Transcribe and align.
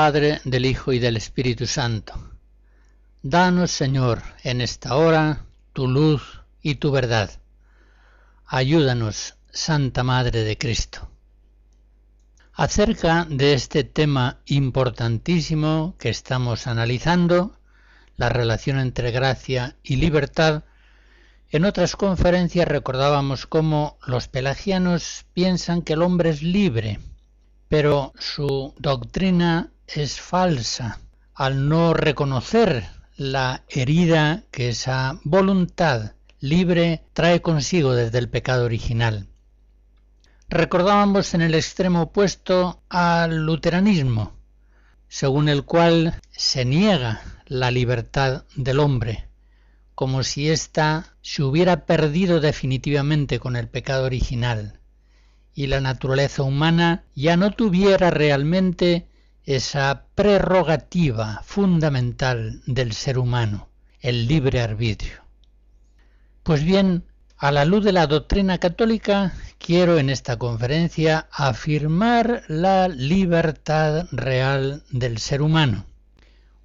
Padre, 0.00 0.40
del 0.44 0.64
Hijo 0.64 0.92
y 0.92 1.00
del 1.00 1.16
Espíritu 1.16 1.66
Santo. 1.66 2.14
Danos, 3.20 3.72
Señor, 3.72 4.22
en 4.44 4.60
esta 4.60 4.94
hora 4.94 5.44
tu 5.72 5.88
luz 5.88 6.40
y 6.62 6.76
tu 6.76 6.92
verdad. 6.92 7.28
Ayúdanos, 8.46 9.34
Santa 9.50 10.04
Madre 10.04 10.44
de 10.44 10.56
Cristo. 10.56 11.10
Acerca 12.52 13.26
de 13.28 13.54
este 13.54 13.82
tema 13.82 14.38
importantísimo 14.46 15.96
que 15.98 16.10
estamos 16.10 16.68
analizando, 16.68 17.58
la 18.16 18.28
relación 18.28 18.78
entre 18.78 19.10
gracia 19.10 19.74
y 19.82 19.96
libertad, 19.96 20.62
en 21.50 21.64
otras 21.64 21.96
conferencias 21.96 22.68
recordábamos 22.68 23.48
cómo 23.48 23.98
los 24.06 24.28
pelagianos 24.28 25.26
piensan 25.34 25.82
que 25.82 25.94
el 25.94 26.02
hombre 26.02 26.30
es 26.30 26.42
libre 26.44 27.00
pero 27.68 28.12
su 28.18 28.74
doctrina 28.78 29.70
es 29.94 30.20
falsa 30.20 31.00
al 31.34 31.68
no 31.68 31.94
reconocer 31.94 32.88
la 33.16 33.64
herida 33.68 34.44
que 34.50 34.68
esa 34.68 35.18
voluntad 35.24 36.12
libre 36.40 37.04
trae 37.14 37.40
consigo 37.40 37.94
desde 37.94 38.18
el 38.18 38.28
pecado 38.28 38.64
original. 38.64 39.28
Recordábamos 40.48 41.34
en 41.34 41.42
el 41.42 41.54
extremo 41.54 42.02
opuesto 42.02 42.82
al 42.88 43.44
luteranismo, 43.44 44.32
según 45.08 45.48
el 45.48 45.64
cual 45.64 46.20
se 46.30 46.64
niega 46.64 47.22
la 47.46 47.70
libertad 47.70 48.44
del 48.56 48.80
hombre, 48.80 49.28
como 49.94 50.22
si 50.22 50.50
ésta 50.50 51.16
se 51.22 51.42
hubiera 51.42 51.86
perdido 51.86 52.40
definitivamente 52.40 53.38
con 53.40 53.56
el 53.56 53.68
pecado 53.68 54.04
original 54.04 54.78
y 55.58 55.66
la 55.66 55.80
naturaleza 55.80 56.44
humana 56.44 57.02
ya 57.16 57.36
no 57.36 57.50
tuviera 57.50 58.10
realmente 58.10 59.07
esa 59.48 60.04
prerrogativa 60.14 61.40
fundamental 61.42 62.60
del 62.66 62.92
ser 62.92 63.16
humano, 63.16 63.70
el 64.02 64.28
libre 64.28 64.60
arbitrio. 64.60 65.22
Pues 66.42 66.62
bien, 66.62 67.04
a 67.38 67.50
la 67.50 67.64
luz 67.64 67.82
de 67.82 67.92
la 67.92 68.06
doctrina 68.06 68.58
católica, 68.58 69.32
quiero 69.56 69.98
en 69.98 70.10
esta 70.10 70.36
conferencia 70.36 71.28
afirmar 71.32 72.42
la 72.48 72.88
libertad 72.88 74.06
real 74.12 74.82
del 74.90 75.16
ser 75.16 75.40
humano. 75.40 75.86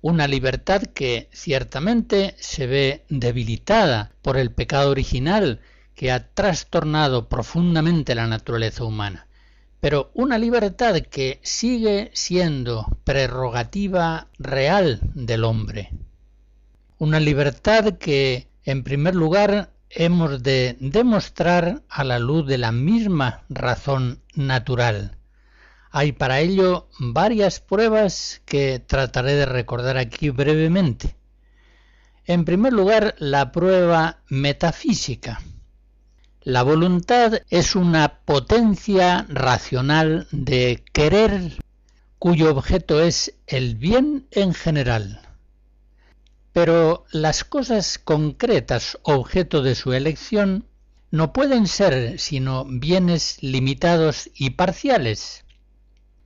Una 0.01 0.27
libertad 0.27 0.81
que 0.81 1.29
ciertamente 1.31 2.35
se 2.37 2.67
ve 2.67 3.05
debilitada 3.07 4.11
por 4.21 4.35
el 4.35 4.51
pecado 4.51 4.91
original 4.91 5.61
que 5.95 6.11
ha 6.11 6.33
trastornado 6.33 7.29
profundamente 7.29 8.13
la 8.13 8.27
naturaleza 8.27 8.83
humana, 8.83 9.25
pero 9.83 10.11
una 10.13 10.37
libertad 10.37 10.95
que 11.01 11.41
sigue 11.43 12.09
siendo 12.13 12.87
prerrogativa 13.03 14.29
real 14.39 15.01
del 15.13 15.43
hombre. 15.43 15.91
Una 16.99 17.19
libertad 17.19 17.97
que, 17.97 18.47
en 18.63 18.85
primer 18.85 19.13
lugar, 19.13 19.73
hemos 19.89 20.41
de 20.41 20.77
demostrar 20.79 21.81
a 21.89 22.05
la 22.05 22.17
luz 22.17 22.47
de 22.47 22.59
la 22.59 22.71
misma 22.71 23.43
razón 23.49 24.21
natural. 24.35 25.17
Hay 25.91 26.13
para 26.13 26.39
ello 26.39 26.87
varias 26.97 27.59
pruebas 27.59 28.41
que 28.45 28.79
trataré 28.79 29.33
de 29.33 29.47
recordar 29.47 29.97
aquí 29.97 30.29
brevemente. 30.29 31.17
En 32.23 32.45
primer 32.45 32.71
lugar, 32.71 33.15
la 33.19 33.51
prueba 33.51 34.21
metafísica. 34.29 35.41
La 36.45 36.61
voluntad 36.61 37.35
es 37.49 37.73
una 37.73 38.19
potencia 38.25 39.25
racional 39.29 40.27
de 40.31 40.83
querer 40.91 41.53
cuyo 42.19 42.51
objeto 42.51 43.01
es 43.01 43.33
el 43.47 43.75
bien 43.75 44.27
en 44.29 44.53
general. 44.53 45.21
Pero 46.51 47.05
las 47.13 47.45
cosas 47.45 47.97
concretas 47.97 48.97
objeto 49.03 49.61
de 49.61 49.73
su 49.73 49.93
elección 49.93 50.65
no 51.11 51.31
pueden 51.31 51.65
ser 51.65 52.19
sino 52.19 52.65
bienes 52.65 53.37
limitados 53.41 54.29
y 54.35 54.49
parciales. 54.49 55.45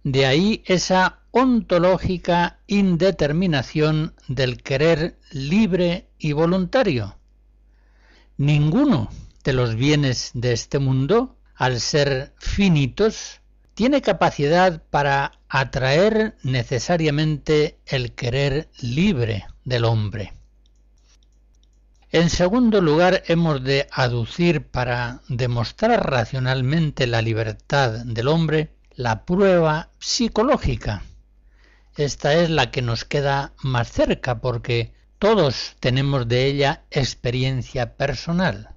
De 0.04 0.26
ahí 0.26 0.64
esa 0.66 1.20
ontológica 1.30 2.58
indeterminación 2.66 4.16
del 4.28 4.64
querer 4.64 5.20
libre 5.30 6.08
y 6.18 6.32
voluntario. 6.32 7.18
Ninguno 8.38 9.12
de 9.48 9.54
los 9.54 9.76
bienes 9.76 10.32
de 10.34 10.52
este 10.52 10.78
mundo, 10.78 11.38
al 11.56 11.80
ser 11.80 12.34
finitos, 12.38 13.40
tiene 13.76 14.02
capacidad 14.02 14.84
para 14.90 15.40
atraer 15.48 16.36
necesariamente 16.44 17.80
el 17.86 18.12
querer 18.12 18.70
libre 18.82 19.48
del 19.64 19.86
hombre. 19.86 20.34
En 22.12 22.30
segundo 22.30 22.82
lugar, 22.82 23.24
hemos 23.28 23.64
de 23.64 23.88
aducir 23.90 24.68
para 24.68 25.22
demostrar 25.30 26.12
racionalmente 26.12 27.08
la 27.08 27.22
libertad 27.22 28.04
del 28.04 28.28
hombre 28.28 28.74
la 28.96 29.24
prueba 29.24 29.92
psicológica. 29.98 31.04
Esta 31.96 32.34
es 32.34 32.50
la 32.50 32.70
que 32.70 32.82
nos 32.82 33.06
queda 33.06 33.54
más 33.64 33.94
cerca 33.94 34.42
porque 34.42 34.92
todos 35.20 35.78
tenemos 35.80 36.28
de 36.28 36.48
ella 36.48 36.84
experiencia 36.92 37.96
personal 37.96 38.74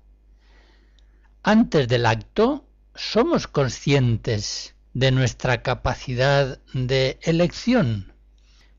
antes 1.42 1.88
del 1.88 2.04
acto 2.04 2.66
somos 2.94 3.46
conscientes 3.46 4.74
de 4.92 5.10
nuestra 5.10 5.62
capacidad 5.62 6.58
de 6.74 7.18
elección, 7.22 8.12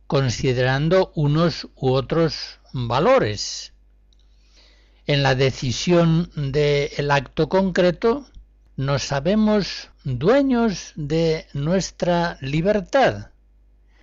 considerando 0.06 1.12
unos 1.16 1.68
u 1.76 1.92
otros 1.92 2.60
valores. 2.72 3.74
En 5.08 5.24
la 5.24 5.34
decisión 5.34 6.30
del 6.36 7.10
acto 7.10 7.50
concreto 7.50 8.28
nos 8.76 9.04
sabemos 9.04 9.90
dueños 10.04 10.94
de 10.96 11.48
nuestra 11.54 12.38
libertad, 12.42 13.32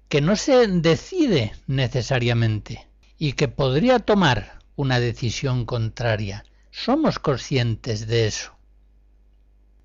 que 0.09 0.21
no 0.21 0.35
se 0.35 0.67
decide 0.67 1.53
necesariamente 1.69 2.89
y 3.19 3.35
que 3.35 3.47
podría 3.47 4.01
tomar 4.01 4.59
una 4.75 4.99
decisión 4.99 5.65
contraria 5.65 6.45
somos 6.85 7.19
conscientes 7.19 8.07
de 8.07 8.29
eso. 8.29 8.53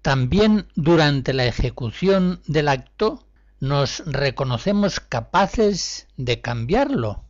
También 0.04 0.68
durante 0.76 1.34
la 1.34 1.46
ejecución 1.46 2.42
del 2.46 2.68
acto 2.68 3.26
nos 3.60 4.04
reconocemos 4.06 5.00
capaces 5.00 6.08
de 6.18 6.42
cambiarlo, 6.42 7.24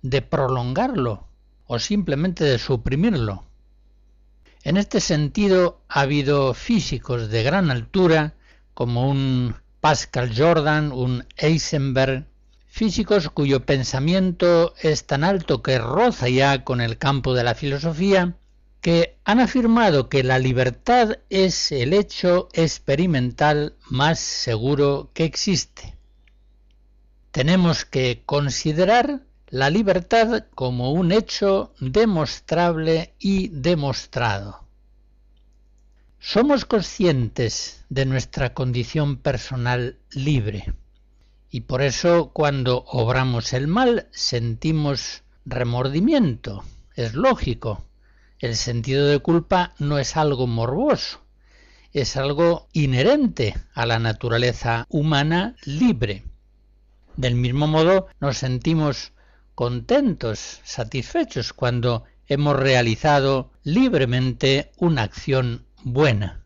de 0.00 0.22
prolongarlo 0.22 1.28
o 1.66 1.78
simplemente 1.78 2.44
de 2.44 2.58
suprimirlo. 2.58 3.44
En 4.62 4.76
este 4.78 5.00
sentido 5.00 5.82
ha 5.88 6.02
habido 6.02 6.54
físicos 6.54 7.28
de 7.28 7.42
gran 7.42 7.70
altura 7.70 8.34
como 8.72 9.10
un 9.10 9.56
Pascal 9.80 10.32
Jordan, 10.34 10.90
un 10.90 11.26
Eisenberg, 11.36 12.26
físicos 12.66 13.28
cuyo 13.28 13.66
pensamiento 13.66 14.74
es 14.80 15.06
tan 15.06 15.22
alto 15.22 15.62
que 15.62 15.78
roza 15.78 16.28
ya 16.30 16.64
con 16.64 16.80
el 16.80 16.96
campo 16.96 17.34
de 17.34 17.44
la 17.44 17.54
filosofía 17.54 18.36
que 18.82 19.16
han 19.24 19.38
afirmado 19.38 20.08
que 20.08 20.24
la 20.24 20.40
libertad 20.40 21.20
es 21.30 21.70
el 21.70 21.92
hecho 21.92 22.48
experimental 22.52 23.76
más 23.88 24.18
seguro 24.18 25.12
que 25.14 25.24
existe. 25.24 25.94
Tenemos 27.30 27.84
que 27.84 28.24
considerar 28.26 29.22
la 29.46 29.70
libertad 29.70 30.46
como 30.56 30.92
un 30.92 31.12
hecho 31.12 31.72
demostrable 31.78 33.14
y 33.20 33.48
demostrado. 33.48 34.64
Somos 36.18 36.64
conscientes 36.64 37.84
de 37.88 38.04
nuestra 38.04 38.52
condición 38.52 39.16
personal 39.16 39.96
libre 40.10 40.74
y 41.50 41.60
por 41.62 41.82
eso 41.82 42.32
cuando 42.32 42.84
obramos 42.88 43.52
el 43.52 43.68
mal 43.68 44.08
sentimos 44.10 45.22
remordimiento. 45.44 46.64
Es 46.96 47.14
lógico, 47.14 47.84
el 48.42 48.56
sentido 48.56 49.06
de 49.06 49.20
culpa 49.20 49.72
no 49.78 50.00
es 50.00 50.16
algo 50.16 50.48
morboso, 50.48 51.20
es 51.92 52.16
algo 52.16 52.66
inherente 52.72 53.54
a 53.72 53.86
la 53.86 54.00
naturaleza 54.00 54.84
humana 54.88 55.54
libre. 55.64 56.24
Del 57.16 57.36
mismo 57.36 57.68
modo 57.68 58.08
nos 58.18 58.38
sentimos 58.38 59.12
contentos, 59.54 60.60
satisfechos 60.64 61.52
cuando 61.52 62.02
hemos 62.26 62.56
realizado 62.56 63.52
libremente 63.62 64.72
una 64.76 65.02
acción 65.02 65.64
buena. 65.84 66.42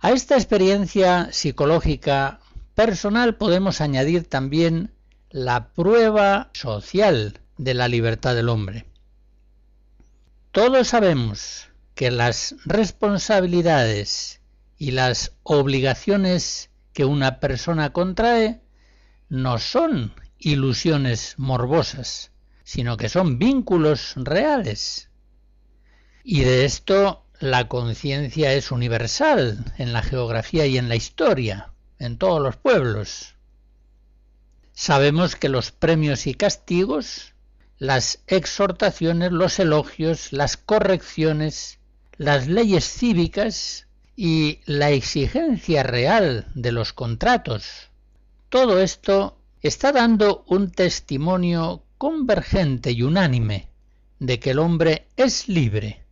A 0.00 0.12
esta 0.12 0.36
experiencia 0.36 1.28
psicológica 1.30 2.40
personal 2.74 3.34
podemos 3.34 3.82
añadir 3.82 4.26
también 4.26 4.94
la 5.28 5.74
prueba 5.74 6.48
social 6.54 7.40
de 7.58 7.74
la 7.74 7.86
libertad 7.88 8.34
del 8.34 8.48
hombre. 8.48 8.87
Todos 10.52 10.88
sabemos 10.88 11.68
que 11.94 12.10
las 12.10 12.54
responsabilidades 12.64 14.40
y 14.78 14.92
las 14.92 15.32
obligaciones 15.42 16.70
que 16.92 17.04
una 17.04 17.38
persona 17.40 17.92
contrae 17.92 18.62
no 19.28 19.58
son 19.58 20.14
ilusiones 20.38 21.34
morbosas, 21.36 22.32
sino 22.64 22.96
que 22.96 23.08
son 23.08 23.38
vínculos 23.38 24.14
reales. 24.16 25.10
Y 26.24 26.40
de 26.40 26.64
esto 26.64 27.24
la 27.40 27.68
conciencia 27.68 28.52
es 28.54 28.72
universal 28.72 29.64
en 29.76 29.92
la 29.92 30.02
geografía 30.02 30.66
y 30.66 30.78
en 30.78 30.88
la 30.88 30.96
historia, 30.96 31.72
en 31.98 32.18
todos 32.18 32.40
los 32.40 32.56
pueblos. 32.56 33.36
Sabemos 34.72 35.36
que 35.36 35.48
los 35.48 35.72
premios 35.72 36.26
y 36.26 36.34
castigos, 36.34 37.34
las 37.78 38.22
exhortaciones, 38.26 39.32
los 39.32 39.58
elogios, 39.58 40.32
las 40.32 40.56
correcciones, 40.56 41.78
las 42.16 42.48
leyes 42.48 42.84
cívicas 42.84 43.86
y 44.16 44.60
la 44.64 44.90
exigencia 44.90 45.84
real 45.84 46.48
de 46.54 46.72
los 46.72 46.92
contratos, 46.92 47.90
todo 48.48 48.80
esto 48.80 49.38
está 49.62 49.92
dando 49.92 50.44
un 50.48 50.70
testimonio 50.70 51.84
convergente 51.98 52.92
y 52.92 53.02
unánime 53.02 53.68
de 54.18 54.40
que 54.40 54.50
el 54.50 54.58
hombre 54.58 55.06
es 55.16 55.48
libre 55.48 56.04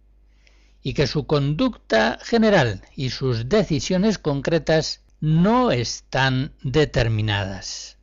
y 0.82 0.94
que 0.94 1.06
su 1.06 1.26
conducta 1.26 2.18
general 2.22 2.82
y 2.94 3.10
sus 3.10 3.48
decisiones 3.48 4.18
concretas 4.18 5.00
no 5.20 5.72
están 5.72 6.52
determinadas. 6.62 7.95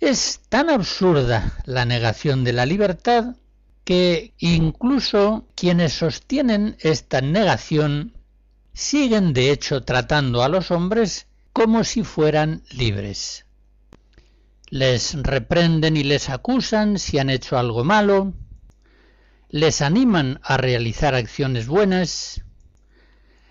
Es 0.00 0.40
tan 0.48 0.70
absurda 0.70 1.58
la 1.64 1.84
negación 1.84 2.44
de 2.44 2.52
la 2.52 2.66
libertad 2.66 3.34
que 3.84 4.32
incluso 4.38 5.48
quienes 5.56 5.94
sostienen 5.94 6.76
esta 6.80 7.20
negación 7.20 8.12
siguen 8.72 9.32
de 9.32 9.50
hecho 9.50 9.82
tratando 9.82 10.44
a 10.44 10.48
los 10.48 10.70
hombres 10.70 11.26
como 11.52 11.82
si 11.82 12.04
fueran 12.04 12.62
libres. 12.70 13.44
Les 14.68 15.14
reprenden 15.14 15.96
y 15.96 16.04
les 16.04 16.28
acusan 16.28 16.98
si 16.98 17.18
han 17.18 17.30
hecho 17.30 17.58
algo 17.58 17.82
malo, 17.82 18.34
les 19.48 19.80
animan 19.80 20.38
a 20.44 20.58
realizar 20.58 21.16
acciones 21.16 21.66
buenas, 21.66 22.44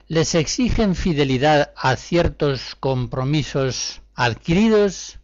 les 0.07 0.35
exigen 0.35 0.95
fidelidad 0.95 1.73
a 1.75 1.97
ciertos 1.97 2.75
compromisos 2.75 4.01
adquiridos, 4.15 5.17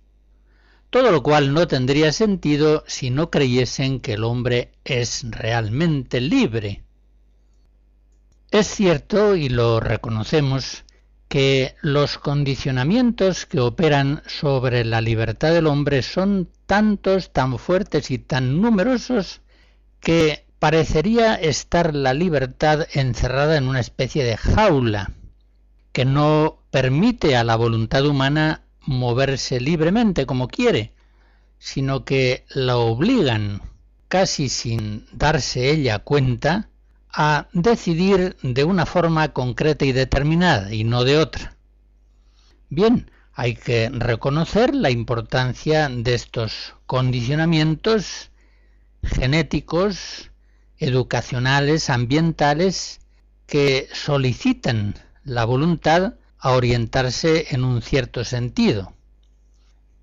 todo 0.94 1.12
lo 1.12 1.24
cual 1.24 1.56
no 1.56 1.68
tendría 1.68 2.12
sentido 2.12 2.84
si 2.86 3.10
no 3.10 3.32
creyesen 3.32 4.00
que 4.00 4.14
el 4.14 4.24
hombre 4.24 4.74
es 4.86 5.26
realmente 5.28 6.22
libre. 6.22 6.84
Es 8.52 8.68
cierto, 8.68 9.36
y 9.36 9.50
lo 9.50 9.80
reconocemos, 9.80 10.84
que 11.28 11.74
los 11.82 12.20
condicionamientos 12.20 13.48
que 13.48 13.60
operan 13.60 14.22
sobre 14.28 14.86
la 14.86 15.02
libertad 15.02 15.52
del 15.52 15.66
hombre 15.66 16.04
son 16.04 16.48
tantos, 16.68 17.34
tan 17.34 17.58
fuertes 17.58 18.12
y 18.12 18.20
tan 18.20 18.62
numerosos 18.62 19.42
que 20.00 20.46
parecería 20.60 21.34
estar 21.34 21.96
la 21.96 22.14
libertad 22.14 22.86
encerrada 22.94 23.58
en 23.58 23.68
una 23.68 23.80
especie 23.80 24.24
de 24.24 24.38
jaula 24.38 25.10
que 25.92 26.06
no 26.06 26.60
permite 26.70 27.36
a 27.36 27.44
la 27.44 27.56
voluntad 27.56 28.06
humana 28.06 28.62
moverse 28.86 29.60
libremente 29.60 30.26
como 30.26 30.48
quiere, 30.48 30.94
sino 31.60 32.06
que 32.06 32.46
la 32.50 32.78
obligan, 32.78 33.62
casi 34.08 34.50
sin 34.50 35.06
darse 35.12 35.72
ella 35.72 36.00
cuenta, 36.00 36.70
a 37.12 37.48
decidir 37.54 38.38
de 38.42 38.64
una 38.64 38.86
forma 38.86 39.34
concreta 39.34 39.86
y 39.86 39.92
determinada 39.92 40.74
y 40.74 40.84
no 40.84 41.04
de 41.04 41.18
otra. 41.18 41.56
Bien, 42.70 43.12
hay 43.34 43.56
que 43.56 43.90
reconocer 43.90 44.74
la 44.76 44.90
importancia 44.90 45.90
de 45.90 46.16
estos 46.16 46.76
condicionamientos 46.86 48.32
genéticos, 49.04 50.32
educacionales, 50.78 51.90
ambientales, 51.90 53.00
que 53.46 53.88
solicitan 53.94 54.96
la 55.24 55.46
voluntad 55.46 56.16
a 56.44 56.52
orientarse 56.52 57.48
en 57.52 57.64
un 57.64 57.82
cierto 57.82 58.26
sentido. 58.26 58.92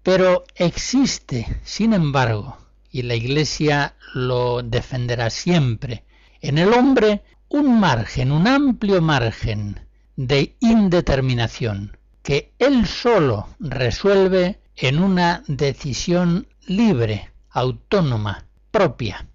Pero 0.03 0.45
existe, 0.55 1.61
sin 1.65 1.93
embargo, 1.93 2.57
y 2.91 3.03
la 3.03 3.15
Iglesia 3.15 3.95
lo 4.15 4.63
defenderá 4.63 5.29
siempre, 5.29 6.03
en 6.41 6.57
el 6.57 6.73
hombre 6.73 7.23
un 7.51 7.79
margen, 7.79 8.33
un 8.33 8.49
amplio 8.49 9.03
margen 9.03 9.81
de 10.17 10.57
indeterminación 10.61 11.99
que 12.23 12.55
él 12.59 12.87
solo 12.87 13.49
resuelve 13.59 14.61
en 14.77 14.99
una 14.99 15.43
decisión 15.47 16.49
libre, 16.67 17.33
autónoma, 17.51 18.47
propia. 18.71 19.27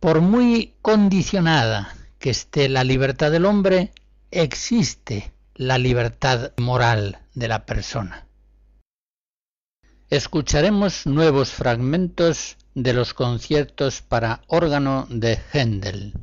Por 0.00 0.20
muy 0.20 0.74
condicionada 0.82 1.94
que 2.18 2.30
esté 2.30 2.68
la 2.68 2.82
libertad 2.82 3.30
del 3.30 3.44
hombre, 3.44 3.92
existe 4.32 5.32
la 5.54 5.78
libertad 5.78 6.52
moral 6.56 7.18
de 7.34 7.48
la 7.48 7.64
persona. 7.66 8.26
Escucharemos 10.10 11.06
nuevos 11.06 11.50
fragmentos 11.50 12.56
de 12.74 12.92
los 12.92 13.14
conciertos 13.14 14.02
para 14.02 14.42
órgano 14.48 15.06
de 15.10 15.38
Händel. 15.52 16.14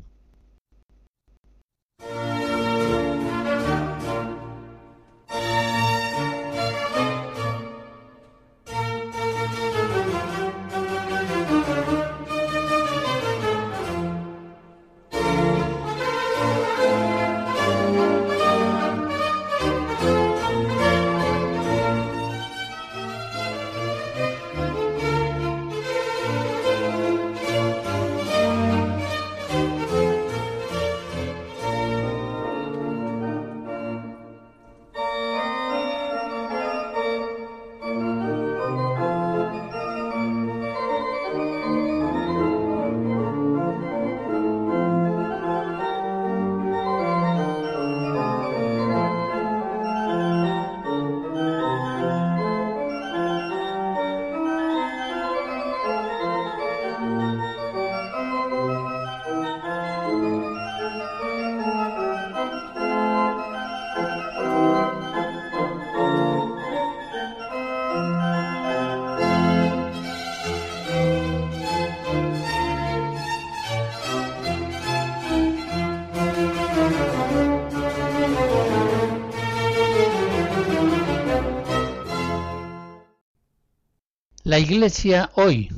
La 84.52 84.60
Iglesia 84.60 85.32
hoy, 85.36 85.72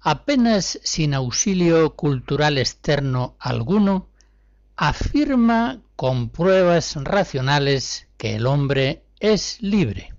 apenas 0.00 0.80
sin 0.82 1.14
auxilio 1.14 1.94
cultural 1.94 2.58
externo 2.58 3.36
alguno, 3.38 4.08
afirma 4.74 5.80
con 5.94 6.30
pruebas 6.30 6.96
racionales 6.96 8.08
que 8.16 8.34
el 8.34 8.48
hombre 8.48 9.04
es 9.20 9.58
libre. 9.62 10.12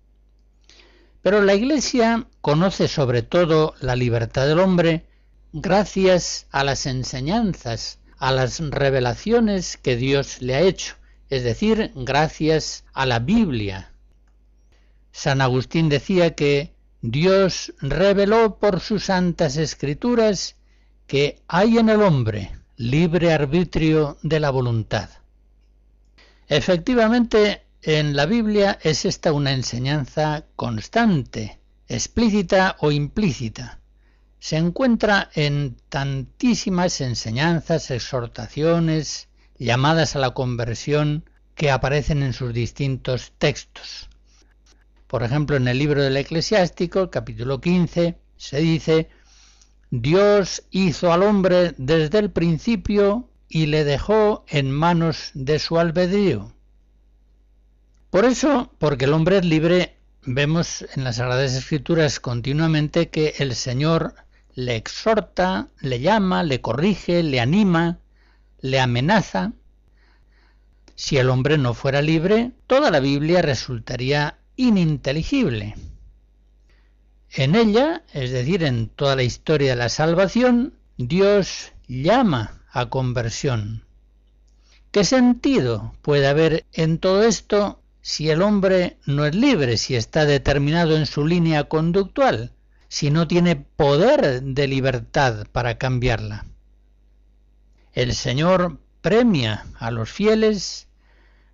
Pero 1.21 1.41
la 1.41 1.53
Iglesia 1.53 2.27
conoce 2.39 2.87
sobre 2.87 3.23
todo 3.23 3.73
la 3.81 3.97
libertad 3.97 4.47
del 4.47 4.59
hombre 4.59 5.05
gracias 5.51 6.47
a 6.49 6.63
las 6.63 6.85
enseñanzas, 6.85 7.99
a 8.17 8.31
las 8.31 8.61
revelaciones 8.61 9.75
que 9.75 9.97
Dios 9.97 10.41
le 10.41 10.55
ha 10.55 10.61
hecho, 10.61 10.95
es 11.29 11.43
decir, 11.43 11.91
gracias 11.93 12.85
a 12.93 13.05
la 13.05 13.19
Biblia. 13.19 13.91
San 15.11 15.41
Agustín 15.41 15.89
decía 15.89 16.35
que 16.35 16.76
Dios 17.01 17.73
reveló 17.79 18.57
por 18.57 18.79
sus 18.79 19.05
santas 19.05 19.57
escrituras 19.57 20.55
que 21.05 21.41
hay 21.47 21.77
en 21.77 21.89
el 21.89 22.01
hombre 22.01 22.57
libre 22.75 23.33
arbitrio 23.33 24.17
de 24.21 24.39
la 24.39 24.49
voluntad. 24.49 25.09
Efectivamente, 26.47 27.63
en 27.81 28.15
la 28.15 28.25
Biblia 28.25 28.79
es 28.81 29.05
esta 29.05 29.31
una 29.31 29.51
enseñanza 29.51 30.45
constante, 30.55 31.59
explícita 31.87 32.75
o 32.79 32.91
implícita. 32.91 33.79
Se 34.39 34.57
encuentra 34.57 35.29
en 35.33 35.77
tantísimas 35.89 37.01
enseñanzas, 37.01 37.91
exhortaciones, 37.91 39.27
llamadas 39.57 40.15
a 40.15 40.19
la 40.19 40.31
conversión 40.31 41.29
que 41.55 41.71
aparecen 41.71 42.23
en 42.23 42.33
sus 42.33 42.53
distintos 42.53 43.33
textos. 43.37 44.09
Por 45.07 45.23
ejemplo, 45.23 45.55
en 45.55 45.67
el 45.69 45.79
libro 45.79 46.03
del 46.03 46.17
Eclesiástico, 46.17 47.09
capítulo 47.09 47.61
15, 47.61 48.17
se 48.35 48.57
dice, 48.59 49.09
Dios 49.89 50.63
hizo 50.69 51.13
al 51.13 51.23
hombre 51.23 51.73
desde 51.77 52.19
el 52.19 52.29
principio 52.29 53.29
y 53.47 53.67
le 53.67 53.85
dejó 53.85 54.43
en 54.49 54.69
manos 54.69 55.31
de 55.33 55.59
su 55.59 55.79
albedrío. 55.79 56.53
Por 58.09 58.25
eso, 58.25 58.73
porque 58.79 59.05
el 59.05 59.13
hombre 59.13 59.37
es 59.37 59.45
libre, 59.45 59.97
vemos 60.23 60.85
en 60.95 61.05
las 61.05 61.15
Sagradas 61.17 61.53
Escrituras 61.53 62.19
continuamente 62.19 63.09
que 63.09 63.35
el 63.37 63.55
Señor 63.55 64.13
le 64.55 64.75
exhorta, 64.75 65.69
le 65.79 66.01
llama, 66.01 66.43
le 66.43 66.59
corrige, 66.59 67.23
le 67.23 67.39
anima, 67.39 67.99
le 68.59 68.81
amenaza. 68.81 69.53
Si 70.95 71.17
el 71.17 71.29
hombre 71.29 71.57
no 71.57 71.73
fuera 71.73 72.01
libre, 72.01 72.51
toda 72.65 72.91
la 72.91 72.99
Biblia 72.99 73.41
resultaría 73.41 74.39
ininteligible. 74.57 75.75
En 77.31 77.55
ella, 77.55 78.03
es 78.13 78.31
decir, 78.31 78.63
en 78.63 78.89
toda 78.89 79.15
la 79.15 79.23
historia 79.23 79.69
de 79.71 79.75
la 79.77 79.89
salvación, 79.89 80.73
Dios 80.97 81.71
llama 81.87 82.61
a 82.71 82.89
conversión. 82.89 83.85
¿Qué 84.91 85.03
sentido 85.03 85.93
puede 86.01 86.27
haber 86.27 86.65
en 86.73 86.97
todo 86.97 87.23
esto 87.23 87.81
si 88.01 88.29
el 88.29 88.41
hombre 88.41 88.97
no 89.05 89.25
es 89.25 89.35
libre, 89.35 89.77
si 89.77 89.95
está 89.95 90.25
determinado 90.25 90.97
en 90.97 91.05
su 91.05 91.25
línea 91.27 91.65
conductual, 91.65 92.53
si 92.87 93.11
no 93.11 93.27
tiene 93.27 93.55
poder 93.55 94.41
de 94.41 94.67
libertad 94.67 95.45
para 95.51 95.77
cambiarla? 95.77 96.45
El 97.93 98.13
Señor 98.13 98.79
premia 99.01 99.65
a 99.77 99.91
los 99.91 100.09
fieles, 100.09 100.87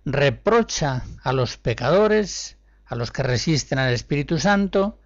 reprocha 0.04 1.04
a 1.22 1.32
los 1.32 1.56
pecadores, 1.56 2.56
a 2.86 2.94
los 2.94 3.10
que 3.10 3.22
resisten 3.22 3.78
al 3.78 3.92
Espíritu 3.92 4.38
Santo, 4.38 4.98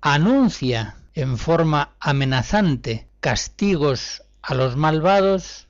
anuncia 0.00 0.96
en 1.14 1.38
forma 1.38 1.94
amenazante 2.00 3.08
castigos 3.20 4.22
a 4.42 4.54
los 4.54 4.76
malvados, 4.76 5.68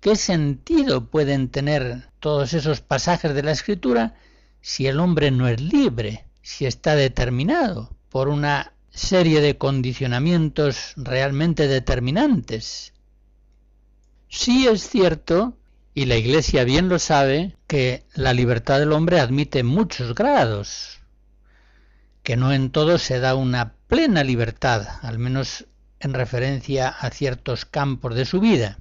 ¿qué 0.00 0.16
sentido 0.16 1.06
pueden 1.06 1.48
tener 1.48 2.10
todos 2.18 2.54
esos 2.54 2.80
pasajes 2.80 3.34
de 3.34 3.42
la 3.42 3.52
Escritura 3.52 4.16
si 4.60 4.86
el 4.86 4.98
hombre 4.98 5.30
no 5.30 5.48
es 5.48 5.60
libre, 5.60 6.26
si 6.42 6.66
está 6.66 6.96
determinado 6.96 7.94
por 8.08 8.28
una 8.28 8.72
serie 8.90 9.40
de 9.40 9.56
condicionamientos 9.56 10.94
realmente 10.96 11.68
determinantes? 11.68 12.92
Sí 14.28 14.66
es 14.66 14.88
cierto 14.88 15.56
y 15.94 16.06
la 16.06 16.16
Iglesia 16.16 16.64
bien 16.64 16.88
lo 16.88 16.98
sabe, 16.98 17.56
que 17.66 18.06
la 18.14 18.32
libertad 18.32 18.78
del 18.78 18.92
hombre 18.92 19.20
admite 19.20 19.62
muchos 19.62 20.14
grados, 20.14 21.00
que 22.22 22.36
no 22.36 22.52
en 22.52 22.70
todo 22.70 22.98
se 22.98 23.18
da 23.18 23.34
una 23.34 23.74
plena 23.88 24.24
libertad, 24.24 24.86
al 25.02 25.18
menos 25.18 25.66
en 26.00 26.14
referencia 26.14 26.88
a 26.88 27.10
ciertos 27.10 27.66
campos 27.66 28.14
de 28.14 28.24
su 28.24 28.40
vida. 28.40 28.78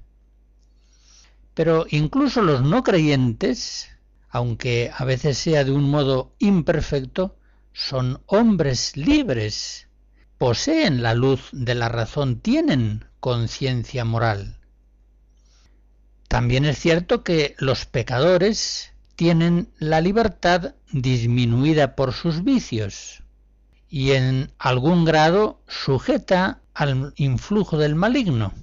Pero 1.54 1.86
incluso 1.90 2.42
los 2.42 2.62
no 2.62 2.82
creyentes, 2.82 3.90
aunque 4.30 4.90
a 4.96 5.04
veces 5.04 5.38
sea 5.38 5.66
de 5.66 5.72
un 5.72 5.84
modo 5.84 6.34
imperfecto, 6.40 7.36
son 7.74 8.22
hombres 8.26 8.96
libres, 8.96 9.90
poseen 10.38 11.04
la 11.04 11.14
luz 11.14 11.50
de 11.52 11.76
la 11.76 11.90
razón, 11.90 12.40
tienen 12.40 13.06
conciencia 13.20 14.06
moral. 14.06 14.61
También 16.32 16.64
es 16.64 16.80
cierto 16.80 17.26
que 17.26 17.56
los 17.60 17.86
pecadores 17.86 18.94
tienen 19.18 19.68
la 19.80 20.00
libertad 20.00 20.76
disminuida 20.94 21.94
por 21.94 22.14
sus 22.14 22.46
vicios 22.46 23.22
y 23.90 24.14
en 24.14 24.50
algún 24.58 25.04
grado 25.04 25.62
sujeta 25.68 26.62
al 26.74 27.12
influjo 27.18 27.78
del 27.78 27.96
maligno. 27.96 28.54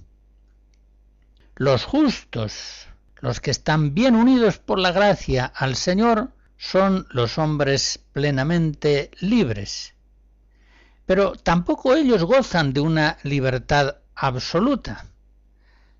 Los 1.56 1.84
justos, 1.84 2.86
los 3.20 3.38
que 3.42 3.50
están 3.50 3.92
bien 3.92 4.14
unidos 4.14 4.56
por 4.56 4.78
la 4.78 4.92
gracia 4.92 5.44
al 5.44 5.76
Señor, 5.76 6.30
son 6.56 7.06
los 7.10 7.36
hombres 7.36 8.00
plenamente 8.14 9.10
libres. 9.20 9.92
Pero 11.04 11.32
tampoco 11.32 11.94
ellos 11.94 12.24
gozan 12.24 12.72
de 12.72 12.80
una 12.80 13.18
libertad 13.24 13.96
absoluta 14.14 15.04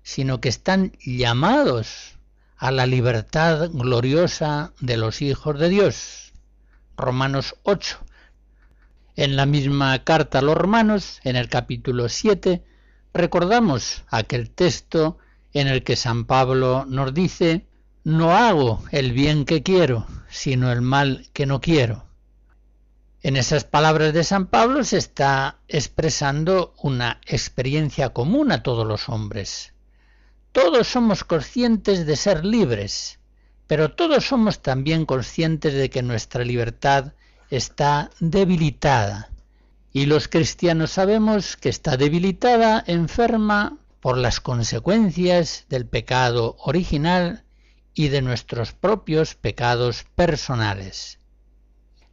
sino 0.09 0.41
que 0.41 0.49
están 0.49 0.93
llamados 1.05 2.17
a 2.57 2.71
la 2.71 2.87
libertad 2.87 3.69
gloriosa 3.71 4.73
de 4.79 4.97
los 4.97 5.21
hijos 5.21 5.59
de 5.59 5.69
Dios. 5.69 6.33
Romanos 6.97 7.55
8. 7.61 7.99
En 9.15 9.35
la 9.35 9.45
misma 9.45 10.03
carta 10.03 10.39
a 10.39 10.41
los 10.41 10.57
romanos, 10.57 11.19
en 11.23 11.35
el 11.35 11.47
capítulo 11.47 12.09
7, 12.09 12.63
recordamos 13.13 14.03
aquel 14.09 14.49
texto 14.49 15.19
en 15.53 15.67
el 15.67 15.83
que 15.83 15.95
San 15.95 16.25
Pablo 16.25 16.85
nos 16.87 17.13
dice, 17.13 17.67
no 18.03 18.31
hago 18.31 18.83
el 18.91 19.11
bien 19.11 19.45
que 19.45 19.61
quiero, 19.61 20.07
sino 20.27 20.71
el 20.71 20.81
mal 20.81 21.29
que 21.33 21.45
no 21.45 21.61
quiero. 21.61 22.07
En 23.21 23.35
esas 23.35 23.63
palabras 23.63 24.11
de 24.15 24.23
San 24.23 24.47
Pablo 24.47 24.83
se 24.83 24.97
está 24.97 25.59
expresando 25.67 26.73
una 26.81 27.21
experiencia 27.27 28.09
común 28.09 28.51
a 28.51 28.63
todos 28.63 28.87
los 28.87 29.07
hombres. 29.07 29.73
Todos 30.61 30.89
somos 30.89 31.23
conscientes 31.23 32.05
de 32.05 32.17
ser 32.17 32.43
libres, 32.43 33.19
pero 33.65 33.93
todos 33.93 34.25
somos 34.27 34.61
también 34.61 35.05
conscientes 35.05 35.73
de 35.73 35.89
que 35.89 36.03
nuestra 36.03 36.43
libertad 36.43 37.13
está 37.49 38.09
debilitada. 38.19 39.29
Y 39.93 40.05
los 40.05 40.27
cristianos 40.27 40.91
sabemos 40.91 41.55
que 41.55 41.69
está 41.69 41.95
debilitada, 41.95 42.83
enferma, 42.87 43.77
por 44.01 44.17
las 44.17 44.41
consecuencias 44.41 45.65
del 45.69 45.85
pecado 45.85 46.57
original 46.59 47.45
y 47.93 48.09
de 48.09 48.21
nuestros 48.21 48.73
propios 48.73 49.35
pecados 49.35 50.07
personales. 50.13 51.19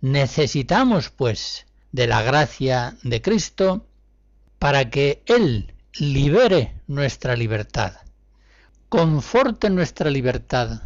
Necesitamos, 0.01 1.11
pues, 1.11 1.67
de 1.91 2.07
la 2.07 2.23
gracia 2.23 2.97
de 3.03 3.21
Cristo 3.21 3.89
para 4.61 4.89
que 4.89 5.25
Él 5.27 5.75
libere 5.99 6.81
nuestra 6.87 7.35
libertad 7.35 8.06
conforte 8.97 9.69
nuestra 9.69 10.09
libertad, 10.09 10.81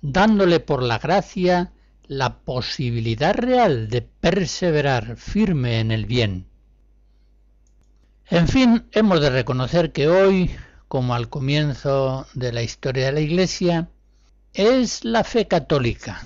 dándole 0.00 0.58
por 0.58 0.82
la 0.82 0.98
gracia 0.98 1.70
la 2.06 2.38
posibilidad 2.38 3.34
real 3.34 3.90
de 3.90 4.00
perseverar 4.00 5.18
firme 5.18 5.78
en 5.78 5.90
el 5.90 6.06
bien. 6.06 6.46
En 8.30 8.48
fin, 8.48 8.86
hemos 8.92 9.20
de 9.20 9.28
reconocer 9.28 9.92
que 9.92 10.08
hoy, 10.08 10.50
como 10.88 11.14
al 11.14 11.28
comienzo 11.28 12.26
de 12.32 12.52
la 12.52 12.62
historia 12.62 13.04
de 13.04 13.12
la 13.12 13.20
Iglesia, 13.20 13.90
es 14.54 15.04
la 15.04 15.22
fe 15.22 15.46
católica, 15.46 16.24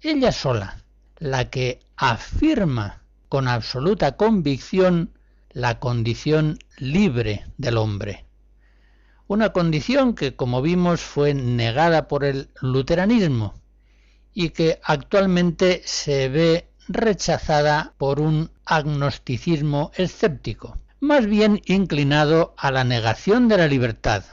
ella 0.00 0.32
sola, 0.32 0.82
la 1.18 1.50
que 1.50 1.78
afirma 1.96 3.00
con 3.28 3.46
absoluta 3.46 4.16
convicción 4.16 5.12
la 5.52 5.78
condición 5.78 6.58
libre 6.78 7.46
del 7.58 7.76
hombre 7.76 8.24
una 9.26 9.52
condición 9.52 10.14
que, 10.14 10.36
como 10.36 10.62
vimos, 10.62 11.00
fue 11.00 11.34
negada 11.34 12.08
por 12.08 12.24
el 12.24 12.48
luteranismo 12.60 13.54
y 14.32 14.50
que 14.50 14.80
actualmente 14.82 15.82
se 15.84 16.28
ve 16.28 16.68
rechazada 16.88 17.94
por 17.96 18.20
un 18.20 18.50
agnosticismo 18.66 19.92
escéptico, 19.94 20.78
más 21.00 21.26
bien 21.26 21.62
inclinado 21.66 22.54
a 22.58 22.70
la 22.70 22.84
negación 22.84 23.48
de 23.48 23.56
la 23.58 23.68
libertad. 23.68 24.24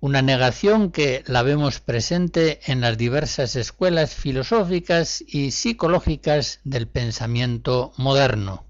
una 0.00 0.22
negación 0.22 0.92
que 0.92 1.24
la 1.26 1.42
vemos 1.42 1.80
presente 1.80 2.60
en 2.66 2.80
las 2.80 2.96
diversas 2.96 3.56
escuelas 3.56 4.14
filosóficas 4.14 5.24
y 5.26 5.50
psicológicas 5.50 6.60
del 6.64 6.86
pensamiento 6.86 7.92
moderno. 7.96 8.64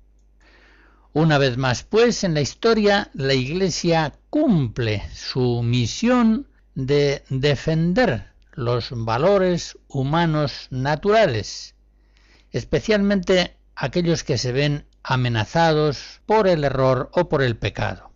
Una 1.13 1.37
vez 1.39 1.57
más, 1.59 1.83
pues, 1.83 2.25
en 2.25 2.35
la 2.35 2.41
historia 2.41 3.11
la 3.13 3.35
Iglesia 3.35 4.15
cumple 4.31 5.03
su 5.15 5.63
misión 5.63 6.47
de 6.75 7.25
defender 7.29 8.33
los 8.53 8.91
valores 8.93 9.79
humanos 9.89 10.69
naturales, 10.71 11.75
especialmente 12.51 13.57
aquellos 13.75 14.25
que 14.25 14.39
se 14.39 14.53
ven 14.53 14.85
amenazados 15.03 16.21
por 16.27 16.49
el 16.49 16.65
error 16.65 17.11
o 17.13 17.29
por 17.29 17.43
el 17.43 17.57
pecado. 17.57 18.11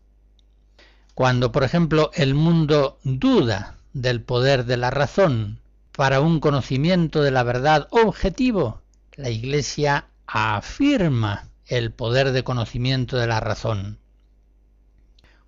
Cuando, 1.15 1.53
por 1.53 1.65
ejemplo, 1.65 2.11
el 2.15 2.35
mundo 2.35 2.99
duda 3.05 3.77
del 3.93 4.23
poder 4.23 4.65
de 4.65 4.77
la 4.77 4.91
razón 4.91 5.61
para 5.93 6.21
un 6.21 6.41
conocimiento 6.41 7.23
de 7.23 7.31
la 7.31 7.43
verdad 7.43 7.87
objetivo, 7.91 8.83
la 9.15 9.31
Iglesia 9.31 10.09
afirma 10.27 11.49
el 11.67 11.93
poder 11.93 12.33
de 12.33 12.45
conocimiento 12.45 13.17
de 13.17 13.27
la 13.27 13.41
razón. 13.41 13.99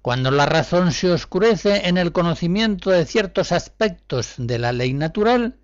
Cuando 0.04 0.30
la 0.30 0.44
razón 0.44 0.92
se 0.92 1.10
oscurece 1.10 1.88
en 1.88 1.96
el 1.96 2.12
conocimiento 2.12 2.90
de 2.90 3.06
ciertos 3.06 3.52
aspectos 3.52 4.34
de 4.36 4.58
la 4.58 4.72
ley 4.72 4.92
natural, 4.92 5.56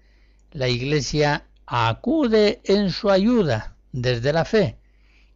la 0.51 0.69
Iglesia 0.69 1.45
acude 1.67 2.63
en 2.65 2.91
su 2.91 3.11
ayuda 3.11 3.77
desde 3.93 4.33
la 4.33 4.47
fe 4.47 4.79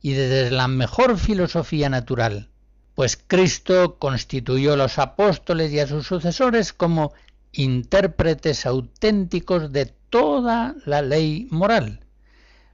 y 0.01 0.15
desde 0.15 0.51
la 0.51 0.69
mejor 0.69 1.19
filosofía 1.19 1.91
natural 1.91 2.49
pues 2.95 3.19
Cristo 3.27 3.99
constituyó 3.99 4.75
a 4.75 4.77
los 4.77 4.99
apóstoles 4.99 5.73
y 5.73 5.81
a 5.81 5.87
sus 5.87 6.07
sucesores 6.07 6.73
como 6.73 7.13
intérpretes 7.53 8.67
auténticos 8.67 9.73
de 9.73 9.87
toda 10.11 10.77
la 10.87 11.03
ley 11.03 11.49
moral, 11.51 12.01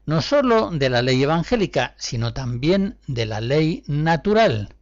no 0.07 0.21
sólo 0.21 0.71
de 0.71 0.91
la 0.91 1.03
ley 1.03 1.23
evangélica, 1.23 1.95
sino 1.97 2.33
también 2.35 2.99
de 3.07 3.27
la 3.27 3.41
ley 3.41 3.83
natural. 3.87 4.75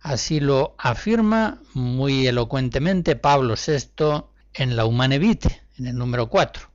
Así 0.00 0.40
lo 0.40 0.74
afirma 0.78 1.60
muy 1.74 2.26
elocuentemente 2.26 3.16
Pablo 3.16 3.54
VI 3.54 4.24
en 4.54 4.76
la 4.76 4.86
Humane 4.86 5.18
Vitae, 5.18 5.62
en 5.78 5.86
el 5.86 5.96
número 5.96 6.28
4. 6.28 6.70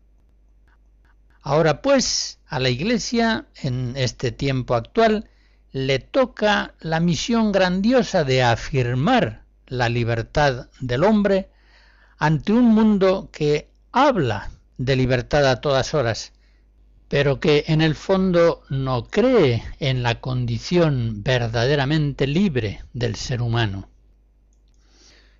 Ahora 1.41 1.81
pues, 1.81 2.39
a 2.47 2.59
la 2.59 2.69
Iglesia, 2.69 3.47
en 3.61 3.93
este 3.97 4.31
tiempo 4.31 4.75
actual, 4.75 5.29
le 5.71 5.99
toca 5.99 6.75
la 6.79 6.99
misión 6.99 7.51
grandiosa 7.51 8.23
de 8.23 8.43
afirmar 8.43 9.43
la 9.67 9.89
libertad 9.89 10.69
del 10.79 11.03
hombre 11.03 11.49
ante 12.17 12.53
un 12.53 12.65
mundo 12.73 13.29
que 13.31 13.69
habla 13.91 14.51
de 14.77 14.95
libertad 14.95 15.49
a 15.49 15.61
todas 15.61 15.93
horas, 15.93 16.33
pero 17.07 17.39
que 17.39 17.65
en 17.67 17.81
el 17.81 17.95
fondo 17.95 18.63
no 18.69 19.05
cree 19.05 19.63
en 19.79 20.03
la 20.03 20.19
condición 20.21 21.23
verdaderamente 21.23 22.27
libre 22.27 22.81
del 22.93 23.15
ser 23.15 23.41
humano. 23.41 23.89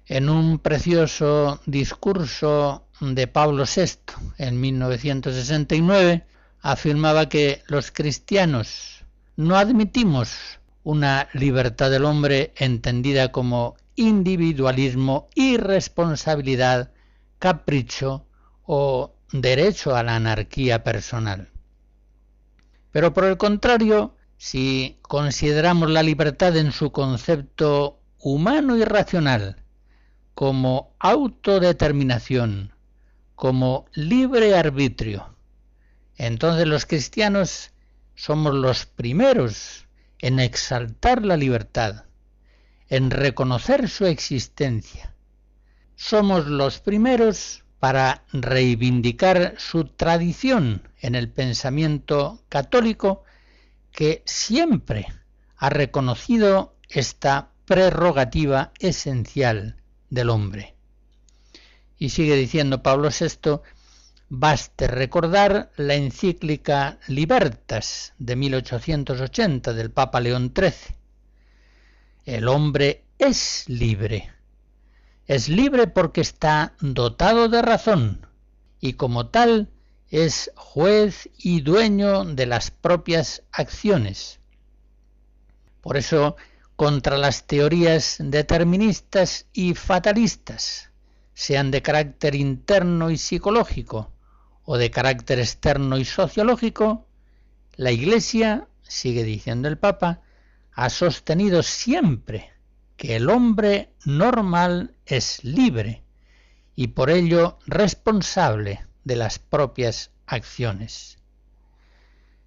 En 0.08 0.30
un 0.30 0.60
precioso 0.60 1.60
discurso 1.66 2.88
de 3.02 3.28
Pablo 3.28 3.64
VI 3.66 4.14
en 4.38 4.62
1969 4.62 6.26
afirmaba 6.62 7.28
que 7.28 7.64
los 7.68 7.92
cristianos 7.92 9.04
no 9.36 9.58
admitimos 9.58 10.60
una 10.84 11.28
libertad 11.34 11.90
del 11.90 12.06
hombre 12.06 12.54
entendida 12.58 13.32
como 13.32 13.76
individualismo, 13.96 15.30
irresponsabilidad, 15.34 16.92
capricho 17.40 18.28
o 18.66 19.16
derecho 19.32 19.96
a 19.96 20.04
la 20.04 20.16
anarquía 20.16 20.84
personal. 20.84 21.50
Pero 22.96 23.12
por 23.12 23.26
el 23.26 23.36
contrario, 23.36 24.16
si 24.38 25.00
consideramos 25.02 25.90
la 25.90 26.02
libertad 26.02 26.56
en 26.56 26.72
su 26.72 26.94
concepto 26.94 28.00
humano 28.20 28.78
y 28.78 28.86
racional, 28.86 29.58
como 30.34 30.96
autodeterminación, 31.00 32.72
como 33.36 33.86
libre 33.92 34.56
arbitrio, 34.56 35.36
entonces 36.16 36.68
los 36.68 36.86
cristianos 36.86 37.74
somos 38.16 38.54
los 38.54 38.86
primeros 38.86 39.88
en 40.20 40.40
exaltar 40.40 41.26
la 41.26 41.36
libertad, 41.36 42.06
en 42.88 43.12
reconocer 43.12 43.90
su 43.90 44.06
existencia. 44.06 45.14
Somos 45.98 46.48
los 46.48 46.80
primeros 46.80 47.66
para 47.82 48.24
reivindicar 48.32 49.56
su 49.58 49.84
tradición 49.84 50.88
en 51.06 51.14
el 51.14 51.30
pensamiento 51.30 52.44
católico 52.50 53.24
que 53.92 54.24
siempre 54.26 55.06
ha 55.56 55.70
reconocido 55.70 56.76
esta 56.90 57.52
prerrogativa 57.66 58.72
esencial 58.80 59.78
del 60.10 60.32
hombre. 60.32 60.74
Y 62.00 62.10
sigue 62.10 62.36
diciendo 62.36 62.82
Pablo 62.82 63.10
VI 63.10 63.60
Baste 64.30 64.88
recordar 64.88 65.72
la 65.78 65.94
encíclica 65.94 66.98
Libertas 67.08 68.14
de 68.18 68.36
1880 68.36 69.74
del 69.74 69.92
Papa 69.92 70.20
León 70.20 70.52
XIII. 70.56 70.96
El 72.26 72.48
hombre 72.48 73.06
es 73.20 73.66
libre. 73.68 74.32
Es 75.28 75.50
libre 75.50 75.86
porque 75.86 76.22
está 76.22 76.74
dotado 76.80 77.48
de 77.48 77.62
razón 77.62 78.26
y 78.82 78.94
como 78.94 79.28
tal 79.28 79.70
es 80.10 80.52
juez 80.56 81.30
y 81.38 81.62
dueño 81.62 82.26
de 82.26 82.46
las 82.46 82.72
propias 82.72 83.44
acciones. 83.52 84.40
Por 85.82 85.98
eso, 85.98 86.36
contra 86.76 87.18
las 87.18 87.48
teorías 87.48 88.18
deterministas 88.20 89.48
y 89.54 89.74
fatalistas, 89.74 90.92
sean 91.34 91.72
de 91.72 91.82
carácter 91.82 92.36
interno 92.36 93.12
y 93.12 93.18
psicológico, 93.18 94.12
o 94.64 94.78
de 94.78 94.90
carácter 94.92 95.40
externo 95.40 95.98
y 95.98 96.06
sociológico, 96.06 97.06
la 97.76 97.92
Iglesia, 97.92 98.68
sigue 98.84 99.24
diciendo 99.24 99.68
el 99.68 99.78
Papa, 99.78 100.22
ha 100.74 100.90
sostenido 100.90 101.64
siempre 101.64 102.52
que 102.98 103.16
el 103.16 103.30
hombre 103.30 103.92
normal 104.06 104.96
es 105.06 105.44
libre 105.44 106.04
y 106.76 106.88
por 106.88 107.10
ello 107.10 107.58
responsable 107.66 108.85
de 109.06 109.16
las 109.16 109.40
propias 109.40 110.12
acciones. 110.26 111.18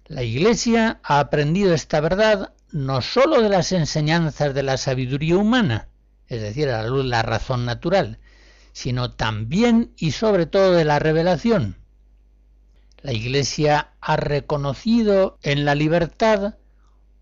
La 0.05 0.21
Iglesia 0.21 0.99
ha 1.03 1.19
aprendido 1.19 1.73
esta 1.73 1.99
verdad 1.99 2.53
no 2.71 3.01
sólo 3.01 3.41
de 3.41 3.49
las 3.49 3.71
enseñanzas 3.71 4.53
de 4.53 4.61
la 4.61 4.77
sabiduría 4.77 5.37
humana, 5.37 5.87
es 6.27 6.41
decir, 6.41 6.69
a 6.69 6.83
la 6.83 6.87
luz 6.87 7.03
de 7.03 7.09
la 7.09 7.23
razón 7.23 7.65
natural, 7.65 8.19
sino 8.71 9.11
también 9.13 9.91
y 9.97 10.11
sobre 10.11 10.45
todo 10.45 10.73
de 10.73 10.85
la 10.85 10.99
revelación, 10.99 11.79
la 13.01 13.13
Iglesia 13.13 13.93
ha 14.01 14.17
reconocido 14.17 15.39
en 15.41 15.63
la 15.63 15.73
libertad 15.73 16.55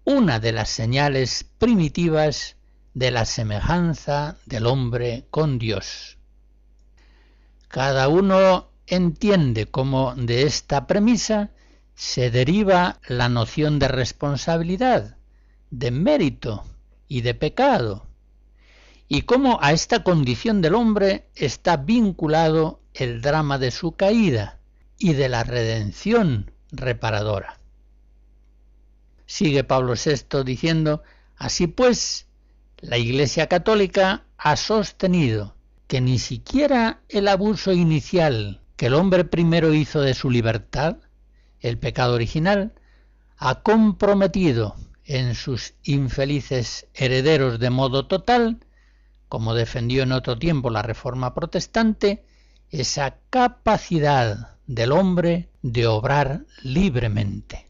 una 0.06 0.39
de 0.39 0.52
las 0.52 0.69
señales 0.69 1.45
primitivas 1.60 2.56
de 2.95 3.12
la 3.12 3.26
semejanza 3.26 4.38
del 4.45 4.65
hombre 4.65 5.28
con 5.30 5.60
Dios. 5.60 6.17
Cada 7.67 8.08
uno 8.08 8.71
entiende 8.88 9.65
cómo 9.65 10.15
de 10.15 10.43
esta 10.43 10.88
premisa 10.88 11.52
se 11.95 12.32
deriva 12.32 13.00
la 13.08 13.30
noción 13.30 13.80
de 13.80 13.88
responsabilidad, 13.88 15.17
de 15.69 15.91
mérito 15.91 16.63
y 17.08 17.21
de 17.21 17.34
pecado, 17.34 18.08
y 19.08 19.21
cómo 19.21 19.60
a 19.62 19.71
esta 19.71 20.04
condición 20.04 20.62
del 20.62 20.76
hombre 20.76 21.30
está 21.36 21.78
vinculado 21.78 22.82
el 22.93 23.21
drama 23.21 23.58
de 23.58 23.71
su 23.71 23.93
caída, 23.93 24.58
y 25.00 25.13
de 25.13 25.30
la 25.30 25.43
redención 25.43 26.52
reparadora. 26.71 27.60
Sigue 29.26 29.63
Pablo 29.63 29.93
VI 29.93 30.43
diciendo, 30.43 31.04
así 31.36 31.67
pues, 31.67 32.28
la 32.80 32.97
Iglesia 32.97 33.47
Católica 33.47 34.23
ha 34.38 34.56
sostenido 34.56 35.56
que 35.88 36.02
ni 36.02 36.19
siquiera 36.19 37.02
el 37.10 37.28
abuso 37.28 37.71
inicial 37.71 38.62
que 38.78 38.86
el 38.86 38.94
hombre 38.94 39.26
primero 39.26 39.74
hizo 39.74 40.00
de 40.02 40.13
su 40.13 40.30
libertad, 40.30 40.98
el 41.60 41.78
pecado 41.80 42.13
original, 42.13 42.74
ha 43.38 43.62
comprometido 43.62 44.76
en 45.04 45.36
sus 45.36 45.74
infelices 45.84 46.88
herederos 46.94 47.60
de 47.60 47.72
modo 47.72 48.08
total, 48.08 48.60
como 49.30 49.56
defendió 49.56 50.04
en 50.04 50.12
otro 50.12 50.38
tiempo 50.38 50.70
la 50.70 50.84
Reforma 50.84 51.34
Protestante, 51.34 52.24
esa 52.70 53.18
capacidad 53.30 54.56
del 54.68 54.92
hombre 54.92 55.50
de 55.62 55.88
obrar 55.88 56.46
libremente. 56.62 57.66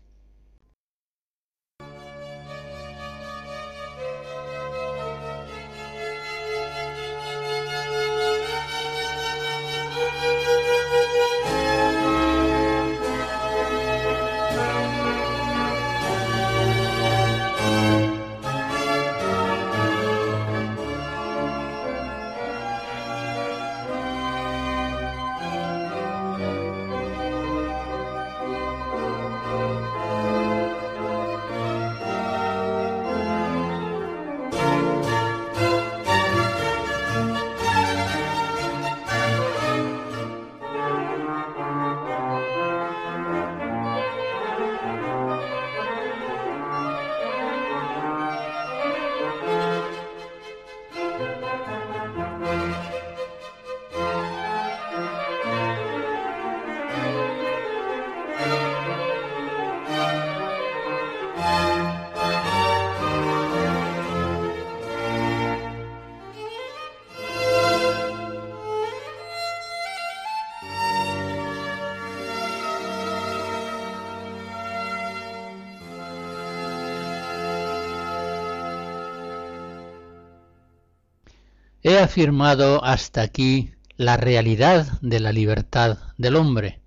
He 81.89 82.00
afirmado 82.00 82.84
hasta 82.84 83.21
aquí 83.21 83.71
la 83.95 84.17
realidad 84.17 85.00
de 85.00 85.21
la 85.21 85.32
libertad 85.32 85.97
del 86.17 86.36
hombre, 86.36 86.82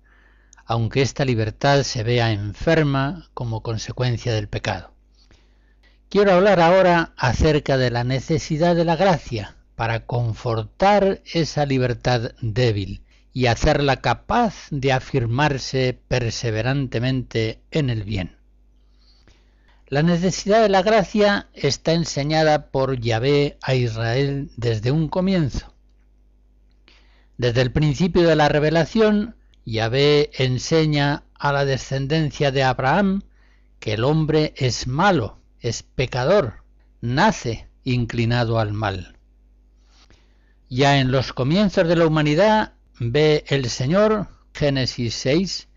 aunque 0.63 1.01
esta 1.01 1.25
libertad 1.25 1.81
se 1.81 2.03
vea 2.03 2.31
enferma 2.31 3.27
como 3.33 3.63
consecuencia 3.63 4.31
del 4.31 4.47
pecado. 4.47 4.93
Quiero 6.07 6.33
hablar 6.33 6.59
ahora 6.59 7.13
acerca 7.17 7.79
de 7.79 7.89
la 7.89 8.03
necesidad 8.03 8.75
de 8.75 8.85
la 8.85 8.95
gracia 8.95 9.55
para 9.75 10.05
confortar 10.05 11.23
esa 11.33 11.65
libertad 11.65 12.33
débil 12.39 13.01
y 13.33 13.47
hacerla 13.47 14.01
capaz 14.01 14.67
de 14.69 14.93
afirmarse 14.93 15.99
perseverantemente 16.07 17.59
en 17.71 17.89
el 17.89 18.03
bien. 18.03 18.37
La 19.91 20.03
necesidad 20.03 20.61
de 20.61 20.69
la 20.69 20.83
gracia 20.83 21.49
está 21.51 21.91
enseñada 21.91 22.67
por 22.71 22.97
Yahvé 22.97 23.57
a 23.61 23.75
Israel 23.75 24.49
desde 24.55 24.89
un 24.89 25.09
comienzo. 25.09 25.73
Desde 27.37 27.61
el 27.61 27.73
principio 27.73 28.25
de 28.25 28.37
la 28.37 28.47
revelación, 28.47 29.35
Yahvé 29.65 30.31
enseña 30.37 31.25
a 31.33 31.51
la 31.51 31.65
descendencia 31.65 32.51
de 32.51 32.63
Abraham 32.63 33.23
que 33.81 33.95
el 33.95 34.05
hombre 34.05 34.53
es 34.55 34.87
malo, 34.87 35.39
es 35.59 35.83
pecador, 35.83 36.63
nace 37.01 37.67
inclinado 37.83 38.59
al 38.59 38.71
mal. 38.71 39.17
Ya 40.69 40.99
en 40.99 41.11
los 41.11 41.33
comienzos 41.33 41.85
de 41.85 41.97
la 41.97 42.07
humanidad 42.07 42.75
ve 42.97 43.43
el 43.49 43.69
Señor, 43.69 44.29
Génesis 44.53 45.15
6, 45.15 45.67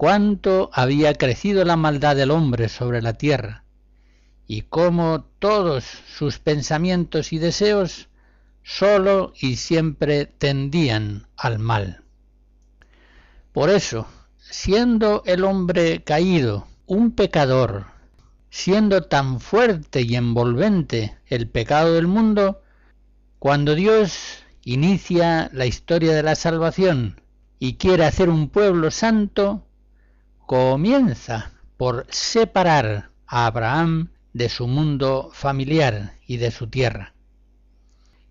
cuánto 0.00 0.70
había 0.72 1.12
crecido 1.12 1.62
la 1.66 1.76
maldad 1.76 2.16
del 2.16 2.30
hombre 2.30 2.70
sobre 2.70 3.02
la 3.02 3.18
tierra 3.18 3.64
y 4.46 4.62
cómo 4.62 5.26
todos 5.38 5.84
sus 5.84 6.38
pensamientos 6.38 7.34
y 7.34 7.38
deseos 7.38 8.08
sólo 8.62 9.34
y 9.38 9.56
siempre 9.56 10.24
tendían 10.24 11.26
al 11.36 11.58
mal. 11.58 12.02
Por 13.52 13.68
eso, 13.68 14.06
siendo 14.38 15.22
el 15.26 15.44
hombre 15.44 16.02
caído 16.02 16.66
un 16.86 17.10
pecador, 17.10 17.84
siendo 18.48 19.02
tan 19.02 19.38
fuerte 19.38 20.00
y 20.00 20.16
envolvente 20.16 21.18
el 21.26 21.46
pecado 21.46 21.92
del 21.92 22.06
mundo, 22.06 22.62
cuando 23.38 23.74
Dios 23.74 24.44
inicia 24.64 25.50
la 25.52 25.66
historia 25.66 26.14
de 26.14 26.22
la 26.22 26.36
salvación 26.36 27.20
y 27.58 27.74
quiere 27.74 28.06
hacer 28.06 28.30
un 28.30 28.48
pueblo 28.48 28.90
santo, 28.90 29.66
comienza 30.50 31.52
por 31.76 32.08
separar 32.10 33.12
a 33.28 33.46
Abraham 33.46 34.10
de 34.32 34.48
su 34.48 34.66
mundo 34.66 35.30
familiar 35.32 36.14
y 36.26 36.38
de 36.38 36.50
su 36.50 36.66
tierra. 36.66 37.14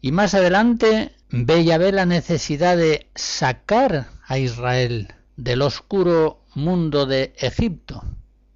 Y 0.02 0.12
más 0.12 0.34
adelante 0.34 1.16
ve 1.30 1.64
ve 1.78 1.94
la 1.94 2.06
necesidad 2.06 2.76
de 2.76 3.10
sacar 3.16 4.08
a 4.28 4.38
Israel 4.38 5.14
del 5.38 5.62
oscuro 5.62 6.44
mundo 6.56 7.06
de 7.06 7.34
Egipto, 7.38 8.04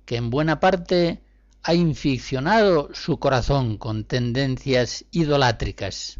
que 0.03 0.17
en 0.17 0.29
buena 0.29 0.59
parte 0.59 1.21
ha 1.63 1.73
inficcionado 1.73 2.89
su 2.93 3.17
corazón 3.17 3.77
con 3.77 4.03
tendencias 4.03 5.05
idolátricas. 5.09 6.19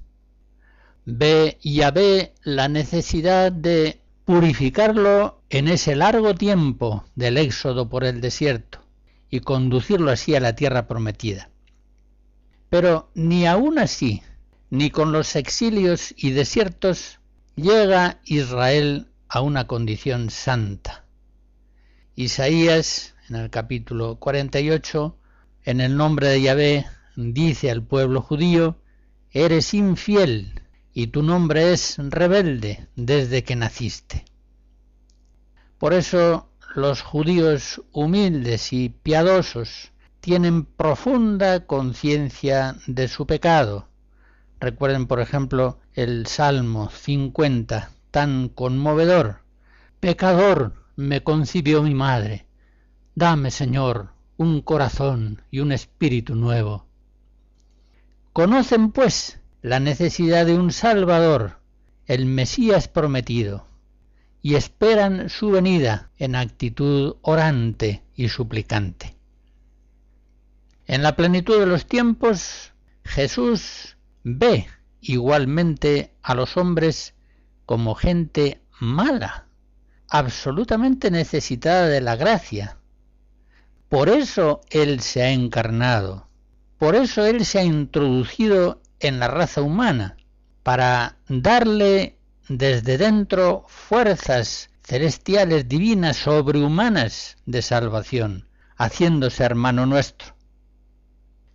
Ve 1.03 1.57
ve 1.93 2.35
la 2.43 2.69
necesidad 2.69 3.51
de 3.51 3.99
purificarlo 4.25 5.41
en 5.49 5.67
ese 5.67 5.95
largo 5.95 6.35
tiempo 6.35 7.03
del 7.15 7.37
éxodo 7.37 7.89
por 7.89 8.03
el 8.03 8.21
desierto 8.21 8.79
y 9.29 9.41
conducirlo 9.41 10.11
así 10.11 10.35
a 10.35 10.39
la 10.39 10.55
tierra 10.55 10.87
prometida. 10.87 11.49
Pero 12.69 13.11
ni 13.13 13.45
aún 13.45 13.79
así, 13.79 14.23
ni 14.69 14.89
con 14.89 15.11
los 15.11 15.35
exilios 15.35 16.13
y 16.17 16.31
desiertos, 16.31 17.19
llega 17.55 18.19
Israel 18.25 19.07
a 19.27 19.41
una 19.41 19.67
condición 19.67 20.29
santa. 20.29 21.05
Isaías, 22.15 23.15
en 23.29 23.35
el 23.35 23.49
capítulo 23.49 24.15
48, 24.17 25.17
en 25.65 25.81
el 25.81 25.97
nombre 25.97 26.27
de 26.27 26.41
Yahvé, 26.41 26.85
dice 27.15 27.71
al 27.71 27.83
pueblo 27.83 28.21
judío, 28.21 28.77
eres 29.31 29.73
infiel 29.73 30.62
y 30.93 31.07
tu 31.07 31.23
nombre 31.23 31.73
es 31.73 31.97
rebelde 31.97 32.87
desde 32.95 33.43
que 33.43 33.55
naciste. 33.55 34.25
Por 35.77 35.93
eso 35.93 36.49
los 36.75 37.01
judíos 37.01 37.81
humildes 37.91 38.73
y 38.73 38.89
piadosos 38.89 39.91
tienen 40.21 40.65
profunda 40.65 41.65
conciencia 41.65 42.77
de 42.87 43.07
su 43.07 43.27
pecado. 43.27 43.89
Recuerden, 44.59 45.07
por 45.07 45.19
ejemplo, 45.19 45.79
el 45.93 46.27
Salmo 46.27 46.89
50, 46.89 47.91
tan 48.11 48.47
conmovedor. 48.47 49.39
Pecador 49.99 50.73
me 50.95 51.23
concibió 51.23 51.83
mi 51.83 51.93
madre. 51.93 52.45
Dame, 53.15 53.51
Señor, 53.51 54.13
un 54.37 54.61
corazón 54.61 55.41
y 55.51 55.59
un 55.59 55.71
espíritu 55.71 56.35
nuevo. 56.35 56.85
Conocen, 58.31 58.91
pues, 58.91 59.39
la 59.63 59.79
necesidad 59.79 60.45
de 60.45 60.55
un 60.55 60.73
Salvador, 60.73 61.57
el 62.05 62.25
Mesías 62.25 62.89
prometido, 62.89 63.65
y 64.41 64.55
esperan 64.55 65.29
su 65.29 65.51
venida 65.51 66.11
en 66.17 66.35
actitud 66.35 67.15
orante 67.21 68.03
y 68.13 68.27
suplicante. 68.27 69.15
En 70.85 71.01
la 71.01 71.15
plenitud 71.15 71.57
de 71.61 71.65
los 71.65 71.85
tiempos, 71.85 72.73
Jesús 73.05 73.95
ve 74.23 74.67
igualmente 74.99 76.13
a 76.21 76.35
los 76.35 76.57
hombres 76.57 77.13
como 77.65 77.95
gente 77.95 78.61
mala, 78.81 79.47
absolutamente 80.09 81.09
necesitada 81.09 81.87
de 81.87 82.01
la 82.01 82.17
gracia. 82.17 82.75
Por 83.87 84.09
eso 84.09 84.59
Él 84.69 84.99
se 84.99 85.23
ha 85.23 85.31
encarnado, 85.31 86.27
por 86.77 86.95
eso 86.95 87.25
Él 87.25 87.45
se 87.45 87.59
ha 87.59 87.63
introducido 87.63 88.82
en 89.03 89.19
la 89.19 89.27
raza 89.27 89.61
humana, 89.61 90.17
para 90.63 91.17
darle 91.27 92.17
desde 92.47 92.97
dentro 92.97 93.65
fuerzas 93.67 94.69
celestiales 94.81 95.67
divinas 95.67 96.17
sobrehumanas 96.17 97.37
de 97.45 97.61
salvación, 97.61 98.47
haciéndose 98.75 99.43
hermano 99.43 99.85
nuestro. 99.85 100.35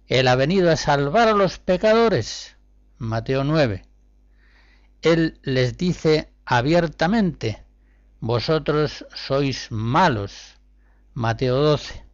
Él 0.06 0.28
ha 0.28 0.36
venido 0.36 0.70
a 0.70 0.76
salvar 0.76 1.28
a 1.28 1.32
los 1.32 1.58
pecadores, 1.58 2.56
Mateo 2.98 3.44
9. 3.44 3.84
Él 5.02 5.38
les 5.42 5.76
dice 5.76 6.32
abiertamente, 6.44 7.64
vosotros 8.20 9.06
sois 9.14 9.70
malos, 9.70 10.56
Mateo 11.14 11.56
12. 11.56 12.04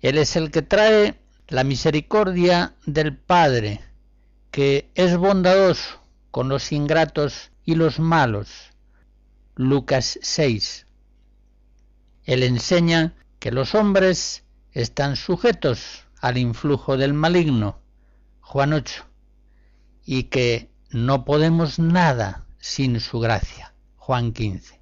Él 0.00 0.18
es 0.18 0.36
el 0.36 0.50
que 0.50 0.62
trae 0.62 1.20
la 1.48 1.64
misericordia 1.64 2.74
del 2.86 3.16
Padre, 3.16 3.80
que 4.54 4.88
es 4.94 5.16
bondadoso 5.16 6.00
con 6.30 6.48
los 6.48 6.70
ingratos 6.70 7.50
y 7.64 7.74
los 7.74 7.98
malos. 7.98 8.70
Lucas 9.56 10.16
6. 10.22 10.86
Él 12.22 12.44
enseña 12.44 13.16
que 13.40 13.50
los 13.50 13.74
hombres 13.74 14.44
están 14.70 15.16
sujetos 15.16 16.06
al 16.20 16.38
influjo 16.38 16.96
del 16.96 17.14
maligno. 17.14 17.80
Juan 18.42 18.74
8. 18.74 19.04
Y 20.04 20.22
que 20.24 20.70
no 20.88 21.24
podemos 21.24 21.80
nada 21.80 22.46
sin 22.60 23.00
su 23.00 23.18
gracia. 23.18 23.74
Juan 23.96 24.32
15. 24.32 24.80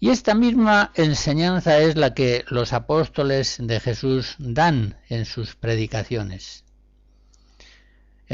Y 0.00 0.10
esta 0.10 0.34
misma 0.34 0.90
enseñanza 0.96 1.78
es 1.78 1.94
la 1.94 2.14
que 2.14 2.44
los 2.48 2.72
apóstoles 2.72 3.58
de 3.60 3.78
Jesús 3.78 4.34
dan 4.40 4.98
en 5.08 5.24
sus 5.24 5.54
predicaciones. 5.54 6.64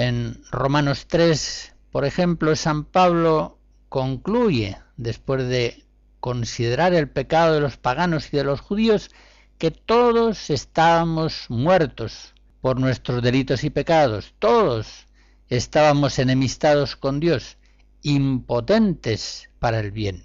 En 0.01 0.41
Romanos 0.53 1.09
3, 1.09 1.75
por 1.91 2.05
ejemplo, 2.05 2.55
San 2.55 2.85
Pablo 2.85 3.59
concluye, 3.89 4.79
después 4.97 5.49
de 5.49 5.83
considerar 6.21 6.95
el 6.95 7.09
pecado 7.09 7.55
de 7.55 7.61
los 7.61 7.79
paganos 7.79 8.33
y 8.33 8.37
de 8.37 8.45
los 8.45 8.61
judíos, 8.61 9.11
que 9.59 9.73
todos 9.73 10.51
estábamos 10.51 11.47
muertos 11.49 12.33
por 12.61 12.79
nuestros 12.79 13.25
delitos 13.25 13.65
y 13.65 13.71
pecados, 13.71 14.35
todos 14.39 15.09
estábamos 15.49 16.21
enemistados 16.21 16.95
con 16.95 17.19
Dios, 17.19 17.57
impotentes 18.03 19.51
para 19.59 19.81
el 19.81 19.91
bien. 19.91 20.25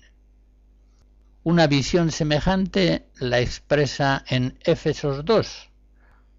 Una 1.42 1.66
visión 1.66 2.12
semejante 2.12 3.08
la 3.18 3.40
expresa 3.40 4.24
en 4.28 4.56
Éfesos 4.66 5.26
2, 5.26 5.72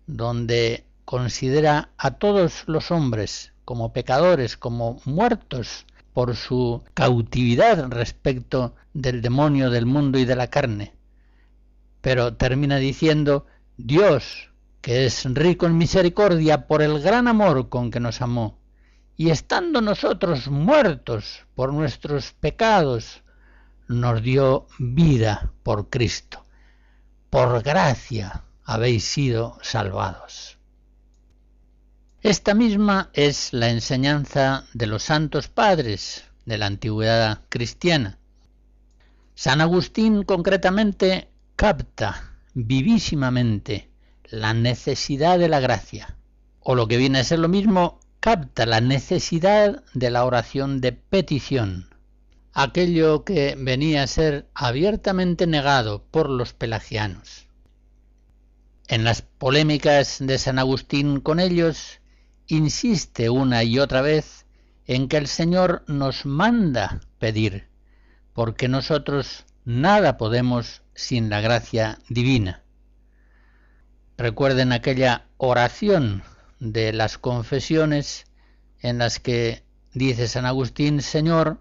donde 0.06 0.86
considera 1.04 1.90
a 1.98 2.12
todos 2.12 2.64
los 2.66 2.90
hombres 2.90 3.52
como 3.64 3.92
pecadores, 3.92 4.56
como 4.56 5.00
muertos 5.04 5.86
por 6.12 6.36
su 6.36 6.82
cautividad 6.94 7.88
respecto 7.90 8.74
del 8.92 9.20
demonio 9.20 9.70
del 9.70 9.86
mundo 9.86 10.18
y 10.18 10.24
de 10.24 10.36
la 10.36 10.48
carne. 10.48 10.94
Pero 12.00 12.34
termina 12.34 12.76
diciendo, 12.76 13.46
Dios, 13.76 14.50
que 14.80 15.06
es 15.06 15.24
rico 15.24 15.66
en 15.66 15.76
misericordia 15.76 16.66
por 16.66 16.82
el 16.82 17.00
gran 17.00 17.26
amor 17.26 17.68
con 17.68 17.90
que 17.90 18.00
nos 18.00 18.22
amó, 18.22 18.58
y 19.16 19.30
estando 19.30 19.80
nosotros 19.80 20.48
muertos 20.48 21.46
por 21.54 21.72
nuestros 21.72 22.32
pecados, 22.32 23.22
nos 23.88 24.22
dio 24.22 24.66
vida 24.78 25.52
por 25.62 25.88
Cristo. 25.88 26.44
Por 27.30 27.62
gracia 27.62 28.44
habéis 28.64 29.04
sido 29.04 29.58
salvados. 29.62 30.53
Esta 32.24 32.54
misma 32.54 33.10
es 33.12 33.52
la 33.52 33.68
enseñanza 33.68 34.64
de 34.72 34.86
los 34.86 35.02
santos 35.02 35.48
padres 35.48 36.24
de 36.46 36.56
la 36.56 36.64
antigüedad 36.64 37.42
cristiana. 37.50 38.18
San 39.34 39.60
Agustín 39.60 40.22
concretamente 40.22 41.28
capta 41.54 42.32
vivísimamente 42.54 43.90
la 44.24 44.54
necesidad 44.54 45.38
de 45.38 45.50
la 45.50 45.60
gracia, 45.60 46.16
o 46.60 46.74
lo 46.74 46.88
que 46.88 46.96
viene 46.96 47.18
a 47.18 47.24
ser 47.24 47.40
lo 47.40 47.50
mismo, 47.50 48.00
capta 48.20 48.64
la 48.64 48.80
necesidad 48.80 49.84
de 49.92 50.10
la 50.10 50.24
oración 50.24 50.80
de 50.80 50.92
petición, 50.92 51.90
aquello 52.54 53.24
que 53.24 53.54
venía 53.58 54.02
a 54.02 54.06
ser 54.06 54.48
abiertamente 54.54 55.46
negado 55.46 56.06
por 56.10 56.30
los 56.30 56.54
pelagianos. 56.54 57.48
En 58.88 59.04
las 59.04 59.20
polémicas 59.20 60.16
de 60.20 60.38
San 60.38 60.58
Agustín 60.58 61.20
con 61.20 61.38
ellos, 61.38 62.00
insiste 62.46 63.30
una 63.30 63.64
y 63.64 63.78
otra 63.78 64.02
vez 64.02 64.46
en 64.86 65.08
que 65.08 65.16
el 65.16 65.26
Señor 65.26 65.82
nos 65.86 66.26
manda 66.26 67.00
pedir, 67.18 67.68
porque 68.32 68.68
nosotros 68.68 69.44
nada 69.64 70.18
podemos 70.18 70.82
sin 70.94 71.30
la 71.30 71.40
gracia 71.40 71.98
divina. 72.08 72.62
Recuerden 74.16 74.72
aquella 74.72 75.26
oración 75.38 76.22
de 76.60 76.92
las 76.92 77.18
confesiones 77.18 78.26
en 78.80 78.98
las 78.98 79.18
que 79.18 79.64
dice 79.92 80.28
San 80.28 80.46
Agustín, 80.46 81.02
Señor, 81.02 81.58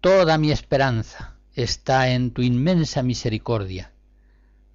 toda 0.00 0.38
mi 0.38 0.52
esperanza 0.52 1.36
está 1.54 2.10
en 2.10 2.30
tu 2.30 2.42
inmensa 2.42 3.02
misericordia. 3.02 3.92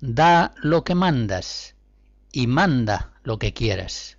Da 0.02 0.54
lo 0.62 0.84
que 0.84 0.96
mandas 0.96 1.76
y 2.32 2.48
manda 2.48 3.13
lo 3.24 3.38
que 3.38 3.54
quieras. 3.54 4.18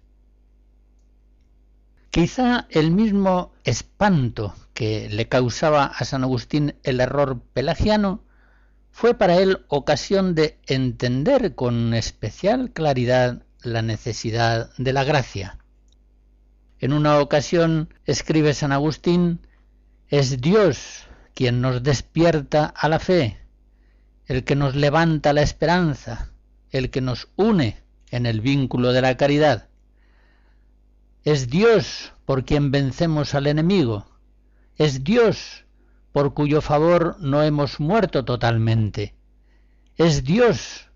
Quizá 2.11 2.67
el 2.71 2.91
mismo 2.91 3.53
espanto 3.63 4.57
que 4.75 5.09
le 5.09 5.29
causaba 5.29 5.85
a 5.85 6.05
San 6.05 6.25
Agustín 6.25 6.75
el 6.83 6.99
error 6.99 7.41
pelagiano 7.53 8.25
fue 8.91 9.15
para 9.15 9.37
él 9.37 9.65
ocasión 9.69 10.35
de 10.35 10.59
entender 10.67 11.55
con 11.55 11.95
especial 11.95 12.73
claridad 12.73 13.45
la 13.63 13.83
necesidad 13.83 14.71
de 14.77 14.93
la 14.93 15.05
gracia. 15.05 15.59
En 16.81 16.93
una 16.93 17.21
ocasión 17.21 17.95
escribe 18.07 18.55
San 18.55 18.73
Agustín, 18.73 19.47
es 20.09 20.41
Dios 20.41 21.07
quien 21.35 21.61
nos 21.61 21.85
despierta 21.85 22.67
a 22.67 22.89
la 22.89 22.99
fe, 22.99 23.39
el 24.27 24.43
que 24.43 24.57
nos 24.57 24.75
levanta 24.75 25.33
la 25.33 25.43
esperanza, 25.43 26.33
el 26.71 26.91
que 26.91 27.01
nos 27.01 27.29
une 27.37 27.85
en 28.11 28.27
el 28.27 28.41
vínculo 28.41 28.93
de 28.93 29.03
la 29.03 29.17
caridad. 29.17 29.70
Es 31.23 31.51
Dios 31.51 32.15
por 32.25 32.47
quien 32.47 32.71
vencemos 32.71 33.35
al 33.35 33.47
enemigo. 33.47 34.07
Es 34.77 35.05
Dios 35.05 35.67
por 36.13 36.33
cuyo 36.33 36.63
favor 36.63 37.17
no 37.21 37.43
hemos 37.43 37.79
muerto 37.79 38.25
totalmente. 38.25 39.15
Es 39.97 40.25
Dios 40.25 40.89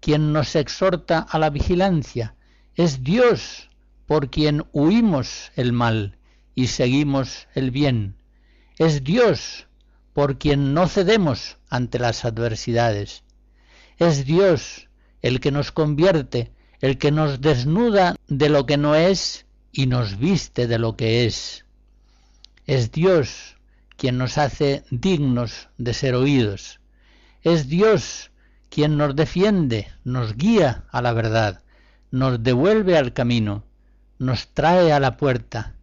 quien 0.00 0.34
nos 0.34 0.54
exhorta 0.54 1.20
a 1.20 1.38
la 1.38 1.48
vigilancia. 1.48 2.34
Es 2.74 3.02
Dios 3.02 3.70
por 4.06 4.28
quien 4.28 4.64
huimos 4.72 5.50
el 5.56 5.72
mal 5.72 6.18
y 6.54 6.66
seguimos 6.66 7.48
el 7.54 7.70
bien. 7.70 8.16
Es 8.76 9.02
Dios 9.02 9.66
por 10.12 10.38
quien 10.38 10.74
no 10.74 10.88
cedemos 10.88 11.56
ante 11.70 11.98
las 11.98 12.26
adversidades. 12.26 13.24
Es 13.96 14.26
Dios 14.26 14.88
el 15.22 15.40
que 15.40 15.52
nos 15.52 15.72
convierte, 15.72 16.52
el 16.80 16.98
que 16.98 17.12
nos 17.12 17.40
desnuda 17.40 18.16
de 18.28 18.50
lo 18.50 18.66
que 18.66 18.76
no 18.76 18.94
es 18.94 19.46
y 19.72 19.86
nos 19.86 20.18
viste 20.18 20.66
de 20.66 20.78
lo 20.78 20.96
que 20.96 21.26
es. 21.26 21.64
Es 22.66 22.92
Dios 22.92 23.56
quien 23.96 24.18
nos 24.18 24.38
hace 24.38 24.84
dignos 24.90 25.68
de 25.78 25.94
ser 25.94 26.14
oídos. 26.14 26.80
Es 27.42 27.68
Dios 27.68 28.30
quien 28.68 28.96
nos 28.96 29.16
defiende, 29.16 29.88
nos 30.04 30.36
guía 30.36 30.84
a 30.90 31.02
la 31.02 31.12
verdad, 31.12 31.62
nos 32.10 32.42
devuelve 32.42 32.96
al 32.96 33.12
camino, 33.12 33.64
nos 34.18 34.48
trae 34.48 34.92
a 34.92 35.00
la 35.00 35.16
puerta 35.16 35.74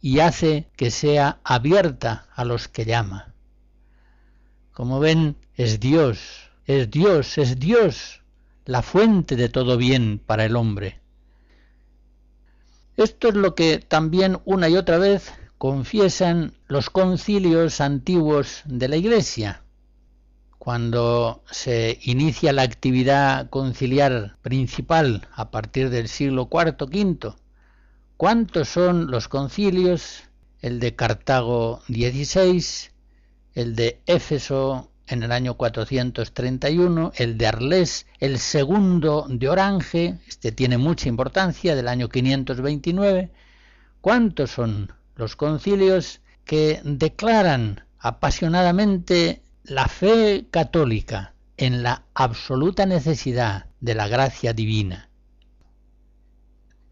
y 0.00 0.18
hace 0.18 0.68
que 0.76 0.90
sea 0.90 1.38
abierta 1.44 2.26
a 2.34 2.44
los 2.44 2.68
que 2.68 2.84
llama. 2.84 3.32
Como 4.72 4.98
ven, 5.00 5.36
es 5.54 5.80
Dios, 5.80 6.50
es 6.66 6.90
Dios, 6.90 7.38
es 7.38 7.58
Dios, 7.58 8.22
la 8.64 8.82
fuente 8.82 9.36
de 9.36 9.48
todo 9.48 9.76
bien 9.76 10.18
para 10.18 10.44
el 10.44 10.56
hombre. 10.56 11.01
Esto 12.96 13.28
es 13.28 13.34
lo 13.34 13.54
que 13.54 13.78
también 13.78 14.38
una 14.44 14.68
y 14.68 14.76
otra 14.76 14.98
vez 14.98 15.32
confiesan 15.56 16.52
los 16.68 16.90
concilios 16.90 17.80
antiguos 17.80 18.62
de 18.66 18.88
la 18.88 18.96
Iglesia. 18.96 19.62
Cuando 20.58 21.42
se 21.50 21.98
inicia 22.02 22.52
la 22.52 22.62
actividad 22.62 23.48
conciliar 23.48 24.36
principal 24.42 25.26
a 25.34 25.50
partir 25.50 25.88
del 25.88 26.06
siglo 26.06 26.50
IV 26.52 26.76
V, 26.78 27.34
¿cuántos 28.18 28.68
son 28.68 29.10
los 29.10 29.26
concilios? 29.26 30.24
El 30.60 30.78
de 30.78 30.94
Cartago 30.94 31.80
XVI, 31.88 32.62
el 33.54 33.74
de 33.74 34.02
Éfeso 34.06 34.91
en 35.06 35.22
el 35.22 35.32
año 35.32 35.54
431, 35.54 37.12
el 37.16 37.38
de 37.38 37.46
Arles, 37.46 38.06
el 38.18 38.38
segundo 38.38 39.26
de 39.28 39.48
Orange, 39.48 40.18
este 40.26 40.52
tiene 40.52 40.78
mucha 40.78 41.08
importancia, 41.08 41.74
del 41.74 41.88
año 41.88 42.08
529. 42.08 43.30
¿Cuántos 44.00 44.50
son 44.50 44.92
los 45.16 45.36
concilios 45.36 46.20
que 46.44 46.80
declaran 46.84 47.84
apasionadamente 47.98 49.42
la 49.64 49.86
fe 49.86 50.46
católica 50.50 51.34
en 51.56 51.82
la 51.82 52.02
absoluta 52.14 52.86
necesidad 52.86 53.66
de 53.80 53.94
la 53.94 54.08
gracia 54.08 54.52
divina. 54.52 55.08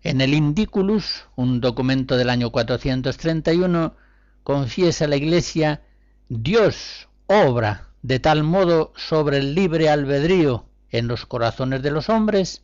En 0.03 0.20
el 0.20 0.33
Indiculus, 0.33 1.27
un 1.37 1.61
documento 1.61 2.16
del 2.16 2.31
año 2.31 2.51
431, 2.51 3.94
confiesa 4.42 5.07
la 5.09 5.16
Iglesia, 5.16 5.83
Dios 6.29 7.09
obra 7.27 7.89
de 8.03 8.21
tal 8.21 8.43
modo 8.43 8.93
sobre 8.97 9.39
el 9.39 9.55
libre 9.55 9.89
albedrío 9.89 10.67
en 10.91 11.07
los 11.09 11.27
corazones 11.27 11.83
de 11.83 11.91
los 11.91 12.09
hombres, 12.09 12.63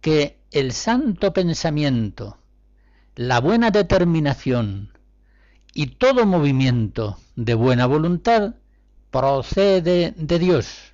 que 0.00 0.38
el 0.50 0.72
santo 0.72 1.32
pensamiento 1.32 2.38
la 3.16 3.40
buena 3.40 3.70
determinación 3.70 4.92
y 5.72 5.86
todo 5.86 6.26
movimiento 6.26 7.18
de 7.34 7.54
buena 7.54 7.86
voluntad 7.86 8.56
procede 9.10 10.12
de 10.18 10.38
Dios, 10.38 10.92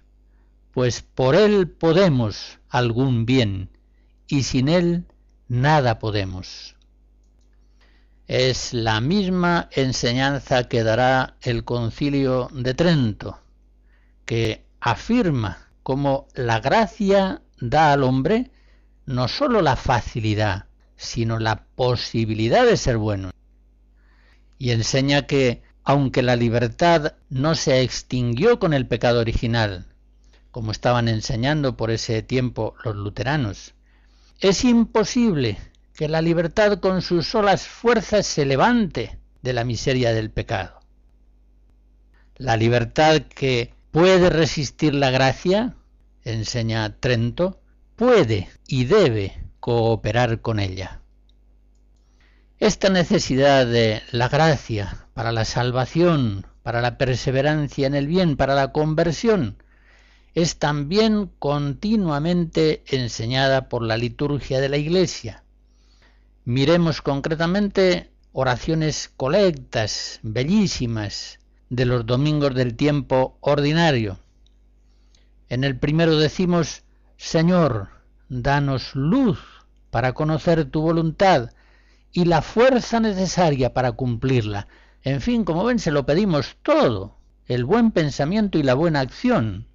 pues 0.70 1.02
por 1.02 1.34
Él 1.34 1.68
podemos 1.68 2.60
algún 2.68 3.26
bien 3.26 3.70
y 4.28 4.44
sin 4.44 4.68
Él 4.68 5.04
nada 5.48 5.98
podemos. 5.98 6.76
Es 8.28 8.72
la 8.72 9.00
misma 9.00 9.68
enseñanza 9.72 10.68
que 10.68 10.84
dará 10.84 11.36
el 11.42 11.64
concilio 11.64 12.48
de 12.52 12.74
Trento, 12.74 13.40
que 14.32 14.64
afirma 14.80 15.68
como 15.82 16.26
la 16.32 16.58
gracia 16.58 17.42
da 17.60 17.92
al 17.92 18.02
hombre 18.02 18.50
no 19.04 19.28
sólo 19.28 19.60
la 19.60 19.76
facilidad, 19.76 20.68
sino 20.96 21.38
la 21.38 21.66
posibilidad 21.74 22.64
de 22.64 22.78
ser 22.78 22.96
bueno. 22.96 23.32
Y 24.56 24.70
enseña 24.70 25.26
que, 25.26 25.60
aunque 25.84 26.22
la 26.22 26.36
libertad 26.36 27.12
no 27.28 27.54
se 27.54 27.82
extinguió 27.82 28.58
con 28.58 28.72
el 28.72 28.86
pecado 28.86 29.20
original, 29.20 29.84
como 30.50 30.72
estaban 30.72 31.08
enseñando 31.08 31.76
por 31.76 31.90
ese 31.90 32.22
tiempo 32.22 32.74
los 32.84 32.96
luteranos, 32.96 33.74
es 34.40 34.64
imposible 34.64 35.58
que 35.92 36.08
la 36.08 36.22
libertad 36.22 36.78
con 36.78 37.02
sus 37.02 37.26
solas 37.26 37.68
fuerzas 37.68 38.26
se 38.26 38.46
levante 38.46 39.18
de 39.42 39.52
la 39.52 39.64
miseria 39.64 40.14
del 40.14 40.30
pecado. 40.30 40.80
La 42.38 42.56
libertad 42.56 43.20
que 43.20 43.74
puede 43.92 44.30
resistir 44.30 44.94
la 44.94 45.10
gracia, 45.10 45.76
enseña 46.24 46.96
Trento, 46.98 47.60
puede 47.94 48.48
y 48.66 48.86
debe 48.86 49.44
cooperar 49.60 50.40
con 50.40 50.58
ella. 50.58 51.02
Esta 52.58 52.88
necesidad 52.88 53.66
de 53.66 54.02
la 54.10 54.28
gracia 54.28 55.06
para 55.14 55.30
la 55.30 55.44
salvación, 55.44 56.46
para 56.62 56.80
la 56.80 56.96
perseverancia 56.96 57.86
en 57.86 57.94
el 57.94 58.06
bien, 58.06 58.36
para 58.36 58.54
la 58.54 58.72
conversión, 58.72 59.62
es 60.34 60.58
también 60.58 61.30
continuamente 61.38 62.82
enseñada 62.86 63.68
por 63.68 63.82
la 63.82 63.98
liturgia 63.98 64.60
de 64.60 64.70
la 64.70 64.78
Iglesia. 64.78 65.44
Miremos 66.44 67.02
concretamente 67.02 68.10
oraciones 68.32 69.10
colectas, 69.14 70.18
bellísimas, 70.22 71.40
de 71.72 71.86
los 71.86 72.04
domingos 72.04 72.54
del 72.54 72.76
tiempo 72.76 73.38
ordinario. 73.40 74.18
En 75.48 75.64
el 75.64 75.78
primero 75.78 76.18
decimos, 76.18 76.84
Señor, 77.16 77.88
danos 78.28 78.94
luz 78.94 79.38
para 79.90 80.12
conocer 80.12 80.66
tu 80.66 80.82
voluntad 80.82 81.48
y 82.12 82.26
la 82.26 82.42
fuerza 82.42 83.00
necesaria 83.00 83.72
para 83.72 83.92
cumplirla. 83.92 84.68
En 85.02 85.22
fin, 85.22 85.46
como 85.46 85.64
ven, 85.64 85.78
se 85.78 85.92
lo 85.92 86.04
pedimos 86.04 86.58
todo, 86.62 87.16
el 87.46 87.64
buen 87.64 87.90
pensamiento 87.90 88.58
y 88.58 88.62
la 88.62 88.74
buena 88.74 89.00
acción. 89.00 89.66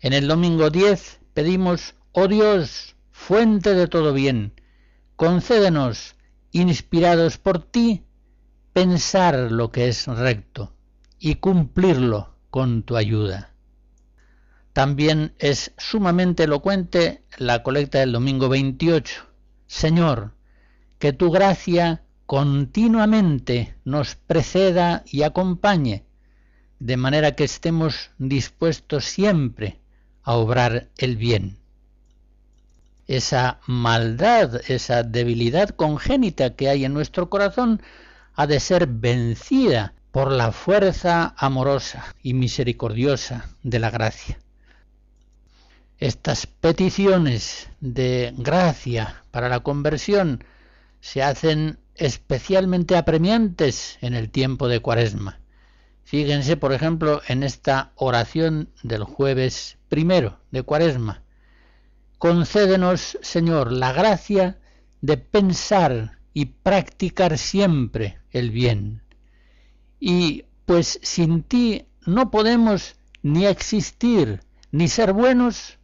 En 0.00 0.12
el 0.12 0.26
domingo 0.26 0.70
10 0.70 1.20
pedimos, 1.34 1.94
oh 2.10 2.26
Dios, 2.26 2.96
fuente 3.12 3.74
de 3.74 3.86
todo 3.86 4.12
bien, 4.12 4.60
concédenos, 5.14 6.16
inspirados 6.50 7.38
por 7.38 7.62
ti, 7.62 8.02
pensar 8.78 9.50
lo 9.50 9.72
que 9.72 9.88
es 9.88 10.06
recto 10.06 10.72
y 11.18 11.34
cumplirlo 11.34 12.36
con 12.48 12.84
tu 12.84 12.96
ayuda. 12.96 13.50
También 14.72 15.34
es 15.40 15.72
sumamente 15.76 16.44
elocuente 16.44 17.24
la 17.38 17.64
colecta 17.64 17.98
del 17.98 18.12
domingo 18.12 18.48
28. 18.48 19.24
Señor, 19.66 20.30
que 21.00 21.12
tu 21.12 21.32
gracia 21.32 22.04
continuamente 22.24 23.74
nos 23.84 24.14
preceda 24.14 25.02
y 25.06 25.22
acompañe, 25.22 26.04
de 26.78 26.96
manera 26.96 27.32
que 27.32 27.42
estemos 27.42 28.12
dispuestos 28.18 29.06
siempre 29.06 29.80
a 30.22 30.34
obrar 30.34 30.88
el 30.98 31.16
bien. 31.16 31.58
Esa 33.08 33.58
maldad, 33.66 34.60
esa 34.70 35.02
debilidad 35.02 35.70
congénita 35.70 36.54
que 36.54 36.68
hay 36.68 36.84
en 36.84 36.94
nuestro 36.94 37.28
corazón 37.28 37.82
ha 38.38 38.46
de 38.46 38.60
ser 38.60 38.86
vencida 38.86 39.94
por 40.12 40.30
la 40.30 40.52
fuerza 40.52 41.34
amorosa 41.36 42.14
y 42.22 42.34
misericordiosa 42.34 43.48
de 43.64 43.80
la 43.80 43.90
gracia. 43.90 44.38
Estas 45.98 46.46
peticiones 46.46 47.68
de 47.80 48.32
gracia 48.38 49.24
para 49.32 49.48
la 49.48 49.58
conversión 49.58 50.44
se 51.00 51.20
hacen 51.20 51.80
especialmente 51.96 52.96
apremiantes 52.96 53.98
en 54.02 54.14
el 54.14 54.30
tiempo 54.30 54.68
de 54.68 54.78
Cuaresma. 54.78 55.40
Fíjense, 56.04 56.56
por 56.56 56.72
ejemplo, 56.72 57.20
en 57.26 57.42
esta 57.42 57.90
oración 57.96 58.70
del 58.84 59.02
jueves 59.02 59.78
primero 59.88 60.38
de 60.52 60.62
Cuaresma. 60.62 61.24
Concédenos, 62.18 63.18
Señor, 63.20 63.72
la 63.72 63.92
gracia 63.92 64.60
de 65.00 65.16
pensar 65.16 66.20
y 66.32 66.44
practicar 66.44 67.36
siempre 67.36 68.17
el 68.32 68.50
bien. 68.50 69.02
Y 70.00 70.44
pues 70.66 71.00
sin 71.02 71.42
ti 71.42 71.86
no 72.06 72.30
podemos 72.30 72.96
ni 73.22 73.46
existir 73.46 74.40
ni 74.70 74.88
ser 74.88 75.12
buenos, 75.12 75.78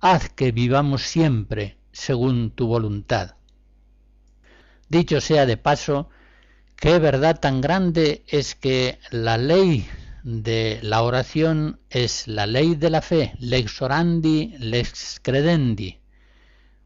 haz 0.00 0.28
que 0.28 0.52
vivamos 0.52 1.02
siempre 1.02 1.78
según 1.92 2.50
tu 2.50 2.66
voluntad. 2.66 3.36
Dicho 4.88 5.20
sea 5.20 5.46
de 5.46 5.56
paso, 5.56 6.10
qué 6.76 6.98
verdad 6.98 7.40
tan 7.40 7.60
grande 7.60 8.24
es 8.28 8.54
que 8.54 8.98
la 9.10 9.38
ley 9.38 9.88
de 10.22 10.78
la 10.82 11.02
oración 11.02 11.80
es 11.88 12.28
la 12.28 12.46
ley 12.46 12.74
de 12.74 12.90
la 12.90 13.00
fe, 13.00 13.32
lex 13.38 13.80
orandi, 13.80 14.54
lex 14.58 15.20
credendi. 15.22 16.00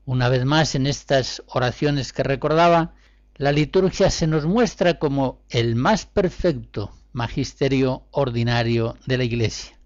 Una 0.05 0.29
vez 0.29 0.45
más 0.45 0.75
en 0.75 0.87
estas 0.87 1.43
oraciones 1.47 2.13
que 2.13 2.23
recordaba, 2.23 2.95
la 3.37 3.53
liturgia 3.53 4.11
se 4.11 4.27
nos 4.27 4.47
muestra 4.47 4.99
como 4.99 5.43
el 5.49 5.75
más 5.75 6.07
perfecto 6.07 6.93
magisterio 7.13 8.05
ordinario 8.11 8.97
de 9.07 9.19
la 9.19 9.25
Iglesia. 9.25 9.79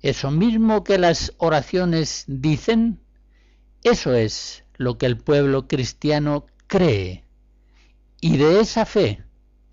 Eso 0.00 0.30
mismo 0.30 0.84
que 0.84 0.98
las 0.98 1.34
oraciones 1.38 2.24
dicen, 2.26 3.00
eso 3.82 4.14
es 4.14 4.64
lo 4.76 4.96
que 4.96 5.06
el 5.06 5.18
pueblo 5.18 5.66
cristiano 5.66 6.46
cree, 6.66 7.24
y 8.20 8.36
de 8.36 8.60
esa 8.60 8.86
fe 8.86 9.22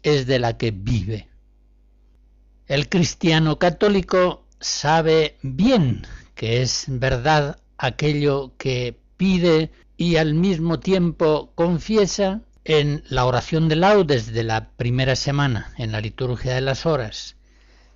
es 0.04 0.26
de 0.28 0.40
la 0.40 0.58
que 0.58 0.72
vive. 0.72 1.30
El 2.68 2.90
cristiano 2.90 3.60
católico 3.60 4.46
sabe 4.60 5.38
bien 5.42 6.06
que 6.34 6.62
es 6.62 6.86
verdad 6.88 7.60
aquello 7.78 8.54
que 8.58 9.00
pide 9.18 9.72
y 9.98 10.18
al 10.18 10.34
mismo 10.34 10.80
tiempo 10.80 11.52
confiesa 11.56 12.42
en 12.66 13.04
la 13.08 13.26
oración 13.26 13.70
de 13.70 13.76
laudes 13.76 14.34
de 14.34 14.44
la 14.44 14.70
primera 14.72 15.16
semana, 15.16 15.72
en 15.78 15.92
la 15.92 16.02
liturgia 16.02 16.56
de 16.56 16.62
las 16.62 16.88
horas. 16.88 17.36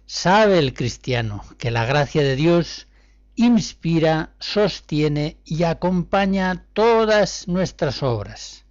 Sabe 0.06 0.60
el 0.60 0.76
cristiano 0.76 1.44
que 1.58 1.72
la 1.72 1.86
gracia 1.86 2.22
de 2.22 2.36
Dios 2.36 2.88
inspira, 3.36 4.36
sostiene 4.40 5.38
y 5.44 5.64
acompaña 5.64 6.68
todas 6.74 7.48
nuestras 7.48 8.04
obras, 8.04 8.66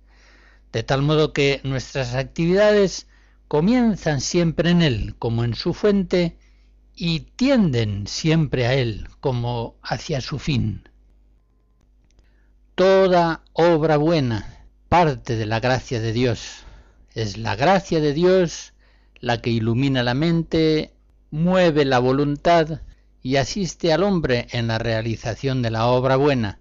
de 0.72 0.84
tal 0.84 1.02
modo 1.02 1.32
que 1.32 1.60
nuestras 1.64 2.14
actividades 2.14 3.08
comienzan 3.48 4.20
siempre 4.20 4.70
en 4.70 4.82
Él 4.82 5.16
como 5.18 5.42
en 5.42 5.56
su 5.56 5.74
fuente 5.74 6.38
y 6.94 7.20
tienden 7.20 8.06
siempre 8.06 8.66
a 8.66 8.74
Él 8.74 9.08
como 9.18 9.74
hacia 9.82 10.20
su 10.20 10.38
fin. 10.38 10.88
Toda 12.76 13.42
obra 13.52 13.96
buena 13.96 14.57
parte 14.88 15.36
de 15.36 15.46
la 15.46 15.60
gracia 15.60 16.00
de 16.00 16.12
Dios. 16.12 16.64
Es 17.14 17.36
la 17.36 17.56
gracia 17.56 18.00
de 18.00 18.12
Dios 18.12 18.72
la 19.20 19.40
que 19.40 19.50
ilumina 19.50 20.02
la 20.02 20.14
mente, 20.14 20.92
mueve 21.30 21.84
la 21.84 21.98
voluntad 21.98 22.80
y 23.22 23.36
asiste 23.36 23.92
al 23.92 24.04
hombre 24.04 24.46
en 24.52 24.68
la 24.68 24.78
realización 24.78 25.62
de 25.62 25.70
la 25.70 25.86
obra 25.86 26.16
buena. 26.16 26.60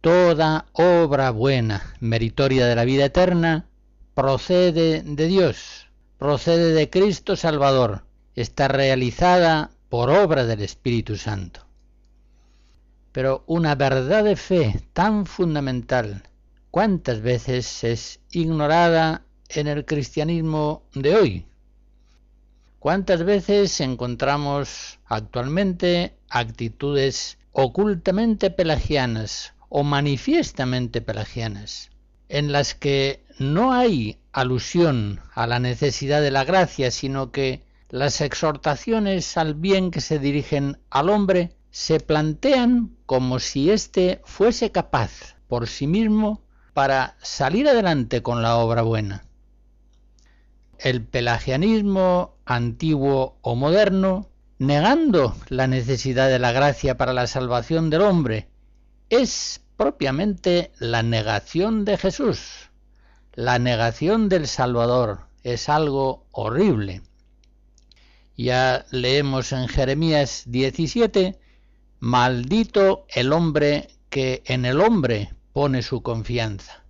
Toda 0.00 0.66
obra 0.72 1.30
buena, 1.30 1.94
meritoria 2.00 2.66
de 2.66 2.76
la 2.76 2.84
vida 2.84 3.06
eterna, 3.06 3.66
procede 4.14 5.02
de 5.02 5.26
Dios 5.26 5.86
procede 6.18 6.72
de 6.72 6.88
Cristo 6.88 7.36
Salvador, 7.36 8.04
está 8.34 8.68
realizada 8.68 9.70
por 9.88 10.10
obra 10.10 10.44
del 10.44 10.62
Espíritu 10.62 11.16
Santo. 11.16 11.60
Pero 13.12 13.44
una 13.46 13.74
verdad 13.74 14.24
de 14.24 14.36
fe 14.36 14.80
tan 14.92 15.26
fundamental, 15.26 16.22
¿cuántas 16.76 17.22
veces 17.22 17.84
es 17.84 18.20
ignorada 18.32 19.24
en 19.48 19.66
el 19.66 19.86
cristianismo 19.86 20.82
de 20.92 21.16
hoy? 21.16 21.46
¿Cuántas 22.80 23.24
veces 23.24 23.80
encontramos 23.80 24.98
actualmente 25.06 26.18
actitudes 26.28 27.38
ocultamente 27.52 28.50
pelagianas 28.50 29.54
o 29.70 29.84
manifiestamente 29.84 31.00
pelagianas, 31.00 31.88
en 32.28 32.52
las 32.52 32.74
que 32.74 33.24
no 33.38 33.72
hay 33.72 34.18
alusión 34.32 35.20
a 35.32 35.46
la 35.46 35.58
necesidad 35.58 36.20
de 36.20 36.30
la 36.30 36.44
gracia, 36.44 36.90
sino 36.90 37.32
que 37.32 37.62
las 37.88 38.20
exhortaciones 38.20 39.38
al 39.38 39.54
bien 39.54 39.90
que 39.90 40.02
se 40.02 40.18
dirigen 40.18 40.76
al 40.90 41.08
hombre 41.08 41.52
se 41.70 42.00
plantean 42.00 42.94
como 43.06 43.38
si 43.38 43.70
éste 43.70 44.20
fuese 44.26 44.72
capaz 44.72 45.36
por 45.48 45.68
sí 45.68 45.86
mismo 45.86 46.42
para 46.76 47.16
salir 47.22 47.66
adelante 47.66 48.20
con 48.20 48.42
la 48.42 48.58
obra 48.58 48.82
buena. 48.82 49.24
El 50.76 51.02
pelagianismo 51.02 52.36
antiguo 52.44 53.38
o 53.40 53.54
moderno, 53.54 54.28
negando 54.58 55.34
la 55.48 55.68
necesidad 55.68 56.28
de 56.28 56.38
la 56.38 56.52
gracia 56.52 56.98
para 56.98 57.14
la 57.14 57.28
salvación 57.28 57.88
del 57.88 58.02
hombre, 58.02 58.50
es 59.08 59.62
propiamente 59.78 60.70
la 60.78 61.02
negación 61.02 61.86
de 61.86 61.96
Jesús, 61.96 62.68
la 63.32 63.58
negación 63.58 64.28
del 64.28 64.46
Salvador 64.46 65.20
es 65.44 65.70
algo 65.70 66.26
horrible. 66.30 67.00
Ya 68.36 68.84
leemos 68.90 69.50
en 69.52 69.68
Jeremías 69.68 70.42
17, 70.44 71.38
maldito 72.00 73.06
el 73.08 73.32
hombre 73.32 73.88
que 74.10 74.42
en 74.44 74.66
el 74.66 74.82
hombre 74.82 75.30
pone 75.56 75.80
su 75.80 76.02
confianza. 76.02 76.84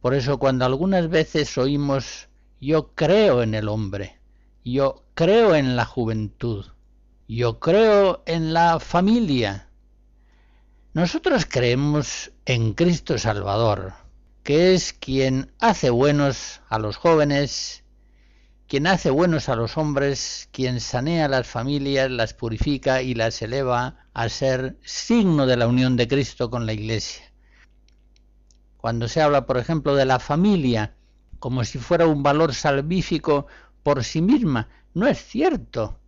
Por 0.00 0.14
eso 0.14 0.38
cuando 0.38 0.64
algunas 0.64 1.10
veces 1.10 1.58
oímos 1.58 2.30
yo 2.62 2.94
creo 2.94 3.42
en 3.42 3.54
el 3.54 3.68
hombre, 3.68 4.18
yo 4.64 5.04
creo 5.12 5.54
en 5.54 5.76
la 5.76 5.84
juventud, 5.84 6.64
yo 7.28 7.60
creo 7.60 8.22
en 8.24 8.54
la 8.54 8.80
familia, 8.80 9.68
nosotros 10.94 11.44
creemos 11.44 12.32
en 12.46 12.72
Cristo 12.72 13.18
Salvador, 13.18 13.92
que 14.44 14.72
es 14.72 14.94
quien 14.94 15.52
hace 15.58 15.90
buenos 15.90 16.62
a 16.70 16.78
los 16.78 16.96
jóvenes, 16.96 17.84
quien 18.66 18.86
hace 18.86 19.10
buenos 19.10 19.50
a 19.50 19.56
los 19.56 19.76
hombres, 19.76 20.48
quien 20.52 20.80
sanea 20.80 21.28
las 21.28 21.46
familias, 21.46 22.10
las 22.10 22.32
purifica 22.32 23.02
y 23.02 23.12
las 23.12 23.42
eleva 23.42 24.06
a 24.14 24.30
ser 24.30 24.78
signo 24.82 25.44
de 25.44 25.58
la 25.58 25.66
unión 25.66 25.98
de 25.98 26.08
Cristo 26.08 26.48
con 26.48 26.64
la 26.64 26.72
Iglesia. 26.72 27.31
Cuando 28.82 29.06
se 29.06 29.22
habla, 29.22 29.46
por 29.46 29.58
ejemplo, 29.58 29.94
de 29.94 30.04
la 30.04 30.18
familia 30.18 30.96
como 31.38 31.64
si 31.64 31.78
fuera 31.78 32.08
un 32.08 32.24
valor 32.24 32.52
salvífico 32.52 33.46
por 33.84 34.02
sí 34.02 34.20
misma. 34.20 34.68
No 34.92 35.06
es 35.06 35.24
cierto. 35.24 36.00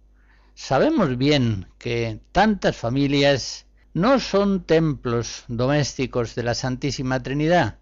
Sabemos 0.55 1.17
bien 1.17 1.69
que 1.79 2.19
tantas 2.33 2.77
familias 2.77 3.67
no 3.93 4.19
son 4.19 4.65
templos 4.65 5.45
domésticos 5.47 6.35
de 6.35 6.43
la 6.43 6.55
Santísima 6.55 7.23
Trinidad. 7.23 7.79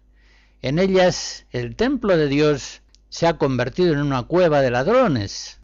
En 0.61 0.77
ellas 0.77 1.47
el 1.49 1.75
templo 1.75 2.15
de 2.15 2.27
Dios 2.27 2.83
se 3.09 3.25
ha 3.25 3.39
convertido 3.39 3.93
en 3.93 3.99
una 3.99 4.21
cueva 4.21 4.61
de 4.61 4.69
ladrones. 4.69 5.59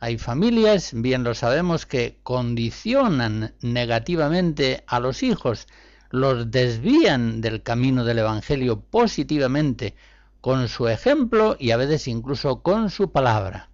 Hay 0.00 0.16
familias, 0.16 0.92
bien 0.94 1.24
lo 1.24 1.34
sabemos, 1.34 1.84
que 1.84 2.18
condicionan 2.22 3.54
negativamente 3.60 4.82
a 4.86 4.98
los 4.98 5.22
hijos, 5.22 5.66
los 6.12 6.50
desvían 6.50 7.40
del 7.40 7.62
camino 7.62 8.04
del 8.04 8.18
Evangelio 8.18 8.80
positivamente 8.80 9.96
con 10.42 10.68
su 10.68 10.86
ejemplo 10.88 11.56
y 11.58 11.70
a 11.70 11.78
veces 11.78 12.06
incluso 12.06 12.62
con 12.62 12.90
su 12.90 13.10
palabra. 13.10 13.70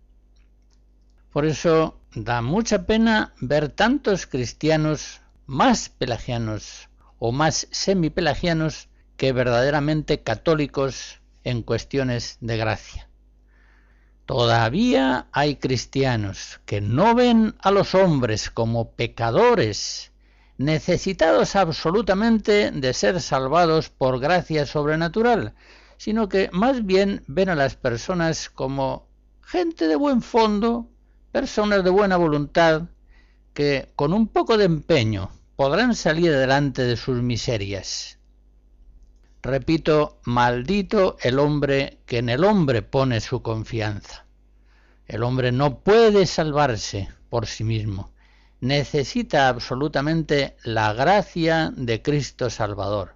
Por 1.33 1.45
eso 1.45 2.01
da 2.15 2.41
mucha 2.41 2.87
pena 2.87 3.35
ver 3.41 3.69
tantos 3.69 4.27
cristianos 4.27 5.21
más 5.47 5.89
pelagianos 5.89 6.89
o 7.19 7.33
más 7.33 7.67
semipelagianos 7.73 8.89
que 9.17 9.33
verdaderamente 9.33 10.23
católicos 10.23 11.21
en 11.43 11.63
cuestiones 11.63 12.39
de 12.41 12.57
gracia. 12.57 13.09
Todavía 14.27 15.27
hay 15.33 15.57
cristianos 15.57 16.61
que 16.67 16.81
no 16.81 17.15
ven 17.17 17.57
a 17.61 17.73
los 17.73 17.97
hombres 17.97 18.51
como 18.51 18.93
pecadores, 18.93 20.13
necesitados 20.59 21.57
absolutamente 21.57 22.73
de 22.73 22.93
ser 22.93 23.21
salvados 23.21 23.89
por 23.89 24.19
gracia 24.19 24.67
sobrenatural, 24.67 25.55
sino 25.97 26.29
que 26.29 26.51
más 26.53 26.85
bien 26.85 27.25
ven 27.29 27.49
a 27.49 27.55
las 27.55 27.77
personas 27.77 28.51
como 28.51 29.09
gente 29.41 29.87
de 29.89 29.97
buen 29.97 30.21
fondo, 30.21 30.91
personas 31.33 31.85
de 31.85 31.91
buena 31.91 32.17
voluntad, 32.17 32.83
que 33.55 33.93
con 33.97 34.13
un 34.13 34.29
poco 34.29 34.59
de 34.59 34.65
empeño 34.65 35.31
podrán 35.57 35.95
salir 35.95 36.33
adelante 36.33 36.83
de 36.83 36.97
sus 36.97 37.23
miserias. 37.23 38.19
Repito, 39.43 40.21
maldito 40.25 41.17
el 41.23 41.39
hombre 41.39 42.01
que 42.05 42.19
en 42.19 42.29
el 42.29 42.45
hombre 42.45 42.83
pone 42.83 43.21
su 43.21 43.43
confianza. 43.43 44.27
El 45.07 45.23
hombre 45.23 45.53
no 45.53 45.81
puede 45.81 46.27
salvarse 46.27 47.09
por 47.31 47.47
sí 47.47 47.65
mismo. 47.65 48.13
Necesita 48.61 49.49
absolutamente 49.49 50.57
la 50.65 50.93
gracia 50.93 51.73
de 51.77 52.03
Cristo 52.03 52.51
Salvador. 52.51 53.15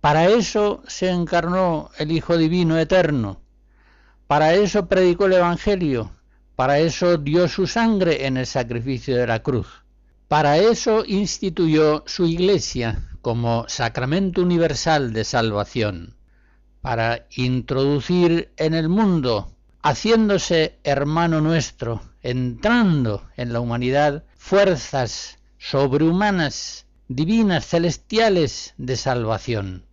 Para 0.00 0.28
eso 0.28 0.82
se 0.86 1.10
encarnó 1.10 1.90
el 1.98 2.10
Hijo 2.10 2.38
Divino 2.38 2.78
Eterno. 2.78 3.42
Para 4.26 4.54
eso 4.54 4.86
predicó 4.86 5.26
el 5.26 5.34
Evangelio. 5.34 6.12
Para 6.56 6.78
eso 6.78 7.18
dio 7.18 7.48
su 7.48 7.66
sangre 7.66 8.26
en 8.26 8.36
el 8.36 8.46
sacrificio 8.46 9.16
de 9.16 9.26
la 9.26 9.42
cruz. 9.42 9.66
Para 10.28 10.58
eso 10.58 11.04
instituyó 11.06 12.04
su 12.06 12.24
iglesia 12.24 13.10
como 13.20 13.64
sacramento 13.68 14.42
universal 14.42 15.12
de 15.12 15.24
salvación, 15.24 16.14
para 16.80 17.26
introducir 17.36 18.52
en 18.56 18.74
el 18.74 18.88
mundo, 18.88 19.52
haciéndose 19.82 20.78
hermano 20.84 21.40
nuestro, 21.40 22.00
entrando 22.22 23.22
en 23.36 23.52
la 23.52 23.60
humanidad, 23.60 24.24
fuerzas 24.36 25.38
sobrehumanas, 25.58 26.86
divinas, 27.08 27.66
celestiales 27.66 28.74
de 28.78 28.96
salvación. 28.96 29.84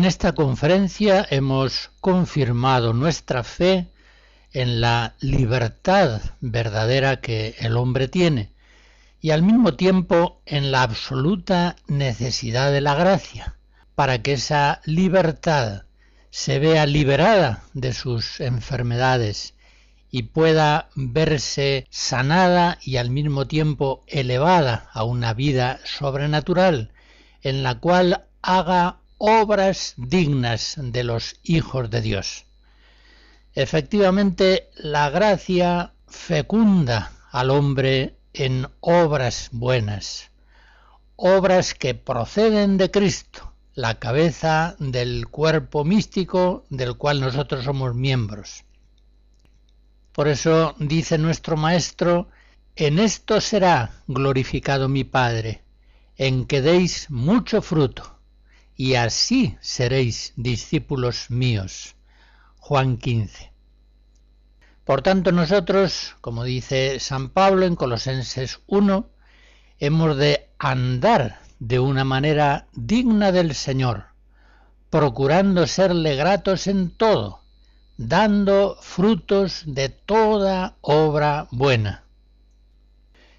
En 0.00 0.06
esta 0.06 0.32
conferencia 0.32 1.26
hemos 1.28 1.90
confirmado 2.00 2.94
nuestra 2.94 3.44
fe 3.44 3.88
en 4.54 4.80
la 4.80 5.14
libertad 5.20 6.22
verdadera 6.40 7.20
que 7.20 7.54
el 7.58 7.76
hombre 7.76 8.08
tiene 8.08 8.50
y 9.20 9.32
al 9.32 9.42
mismo 9.42 9.74
tiempo 9.74 10.40
en 10.46 10.72
la 10.72 10.84
absoluta 10.84 11.76
necesidad 11.86 12.72
de 12.72 12.80
la 12.80 12.94
gracia 12.94 13.58
para 13.94 14.22
que 14.22 14.32
esa 14.32 14.80
libertad 14.86 15.82
se 16.30 16.58
vea 16.58 16.86
liberada 16.86 17.62
de 17.74 17.92
sus 17.92 18.40
enfermedades 18.40 19.52
y 20.10 20.22
pueda 20.22 20.88
verse 20.94 21.86
sanada 21.90 22.78
y 22.80 22.96
al 22.96 23.10
mismo 23.10 23.46
tiempo 23.46 24.02
elevada 24.06 24.88
a 24.94 25.04
una 25.04 25.34
vida 25.34 25.78
sobrenatural 25.84 26.90
en 27.42 27.62
la 27.62 27.80
cual 27.80 28.24
haga 28.40 28.99
obras 29.22 29.92
dignas 29.98 30.76
de 30.78 31.04
los 31.04 31.36
hijos 31.42 31.90
de 31.90 32.00
Dios. 32.00 32.46
Efectivamente, 33.54 34.70
la 34.76 35.10
gracia 35.10 35.92
fecunda 36.08 37.12
al 37.30 37.50
hombre 37.50 38.16
en 38.32 38.66
obras 38.80 39.50
buenas, 39.52 40.30
obras 41.16 41.74
que 41.74 41.94
proceden 41.94 42.78
de 42.78 42.90
Cristo, 42.90 43.52
la 43.74 43.98
cabeza 43.98 44.74
del 44.78 45.28
cuerpo 45.28 45.84
místico 45.84 46.64
del 46.70 46.96
cual 46.96 47.20
nosotros 47.20 47.64
somos 47.64 47.94
miembros. 47.94 48.64
Por 50.12 50.28
eso 50.28 50.74
dice 50.78 51.18
nuestro 51.18 51.58
Maestro, 51.58 52.30
en 52.74 52.98
esto 52.98 53.42
será 53.42 53.90
glorificado 54.06 54.88
mi 54.88 55.04
Padre, 55.04 55.60
en 56.16 56.46
que 56.46 56.62
deis 56.62 57.10
mucho 57.10 57.60
fruto 57.60 58.19
y 58.80 58.94
así 58.94 59.58
seréis 59.60 60.32
discípulos 60.36 61.26
míos. 61.28 61.96
Juan 62.56 62.96
15. 62.96 63.52
Por 64.86 65.02
tanto 65.02 65.32
nosotros, 65.32 66.16
como 66.22 66.44
dice 66.44 66.98
San 66.98 67.28
Pablo 67.28 67.66
en 67.66 67.76
Colosenses 67.76 68.60
1, 68.68 69.06
hemos 69.80 70.16
de 70.16 70.48
andar 70.58 71.40
de 71.58 71.78
una 71.78 72.04
manera 72.04 72.68
digna 72.72 73.32
del 73.32 73.54
Señor, 73.54 74.06
procurando 74.88 75.66
serle 75.66 76.16
gratos 76.16 76.66
en 76.66 76.88
todo, 76.88 77.42
dando 77.98 78.78
frutos 78.80 79.64
de 79.66 79.90
toda 79.90 80.78
obra 80.80 81.48
buena. 81.50 82.04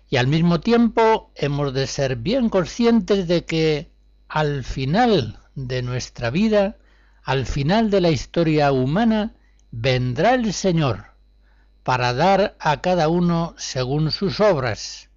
Y 0.08 0.18
al 0.18 0.28
mismo 0.28 0.60
tiempo 0.60 1.32
hemos 1.34 1.74
de 1.74 1.88
ser 1.88 2.18
bien 2.18 2.50
conscientes 2.50 3.28
de 3.28 3.44
que 3.44 3.91
al 4.32 4.64
final 4.64 5.38
de 5.56 5.82
nuestra 5.82 6.30
vida, 6.30 6.78
al 7.22 7.46
final 7.46 7.90
de 7.90 8.00
la 8.00 8.12
historia 8.12 8.72
humana, 8.72 9.36
vendrá 9.72 10.36
el 10.36 10.54
Señor 10.54 11.08
para 11.84 12.14
dar 12.14 12.56
a 12.62 12.80
cada 12.80 13.10
uno 13.10 13.54
según 13.58 14.10
sus 14.10 14.40
obras. 14.40 15.10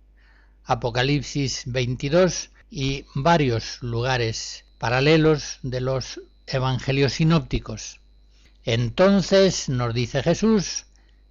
Apocalipsis 0.65 1.63
22 1.67 2.51
y 2.71 3.05
varios 3.15 3.81
lugares 3.83 4.65
paralelos 4.79 5.61
de 5.63 5.81
los 5.81 6.21
evangelios 6.49 7.13
sinópticos. 7.13 8.01
Entonces, 8.65 9.69
nos 9.69 9.95
dice 9.95 10.25
Jesús, 10.25 10.87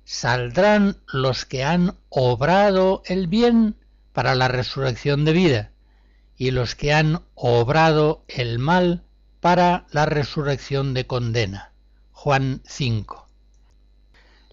saldrán 0.05 0.95
los 1.11 1.43
que 1.43 1.65
han 1.65 1.97
obrado 2.07 3.03
el 3.07 3.27
bien 3.27 3.75
para 4.13 4.35
la 4.35 4.47
resurrección 4.47 5.25
de 5.25 5.33
vida 5.33 5.72
y 6.37 6.51
los 6.51 6.75
que 6.75 6.93
han 6.93 7.21
obrado 7.35 8.23
el 8.27 8.59
mal 8.59 9.03
para 9.39 9.85
la 9.91 10.05
resurrección 10.05 10.93
de 10.93 11.05
condena. 11.05 11.71
Juan 12.11 12.61
5. 12.65 13.27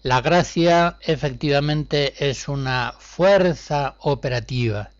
La 0.03 0.21
gracia 0.21 0.97
efectivamente 1.01 2.29
es 2.29 2.47
una 2.47 2.95
fuerza 2.99 3.95
operativa 3.99 4.91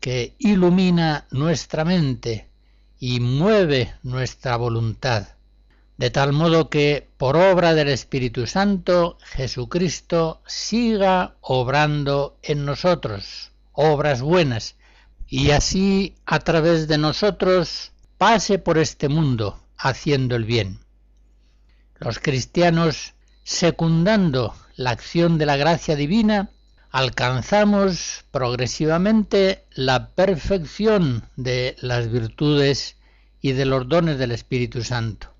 que 0.00 0.34
ilumina 0.38 1.26
nuestra 1.30 1.84
mente 1.84 2.48
y 3.00 3.20
mueve 3.20 3.94
nuestra 4.02 4.56
voluntad, 4.56 5.28
de 5.96 6.10
tal 6.10 6.32
modo 6.32 6.70
que 6.70 7.08
por 7.16 7.36
obra 7.36 7.74
del 7.74 7.88
Espíritu 7.88 8.46
Santo 8.46 9.18
Jesucristo 9.24 10.40
siga 10.46 11.36
obrando 11.40 12.38
en 12.42 12.64
nosotros 12.64 13.50
obras 13.72 14.22
buenas 14.22 14.76
y 15.28 15.50
así 15.50 16.14
a 16.26 16.38
través 16.40 16.88
de 16.88 16.98
nosotros 16.98 17.92
pase 18.18 18.58
por 18.58 18.78
este 18.78 19.08
mundo 19.08 19.60
haciendo 19.76 20.36
el 20.36 20.44
bien. 20.44 20.80
Los 21.98 22.18
cristianos, 22.18 23.14
secundando 23.42 24.54
la 24.76 24.90
acción 24.90 25.38
de 25.38 25.46
la 25.46 25.56
gracia 25.56 25.96
divina, 25.96 26.50
alcanzamos 26.90 28.24
progresivamente 28.30 29.64
la 29.74 30.10
perfección 30.10 31.28
de 31.36 31.76
las 31.80 32.10
virtudes 32.10 32.96
y 33.40 33.52
de 33.52 33.64
los 33.64 33.88
dones 33.88 34.18
del 34.18 34.32
Espíritu 34.32 34.82
Santo. 34.84 35.34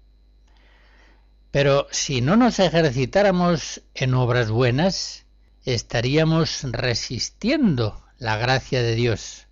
Pero 1.50 1.86
si 1.92 2.20
no 2.20 2.36
nos 2.36 2.58
ejercitáramos 2.58 3.82
en 3.94 4.14
obras 4.14 4.50
buenas, 4.50 5.26
estaríamos 5.64 6.64
resistiendo 6.64 8.02
la 8.18 8.36
gracia 8.36 8.82
de 8.82 8.96
Dios, 8.96 9.43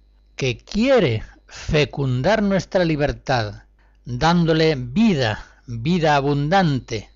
que 0.43 0.59
quiere 0.59 1.23
fecundar 1.47 2.43
nuestra 2.43 2.85
libertad, 2.85 3.63
dándole 4.05 4.75
vida, 4.75 5.47
vida 5.69 6.17
abundante, 6.17 7.11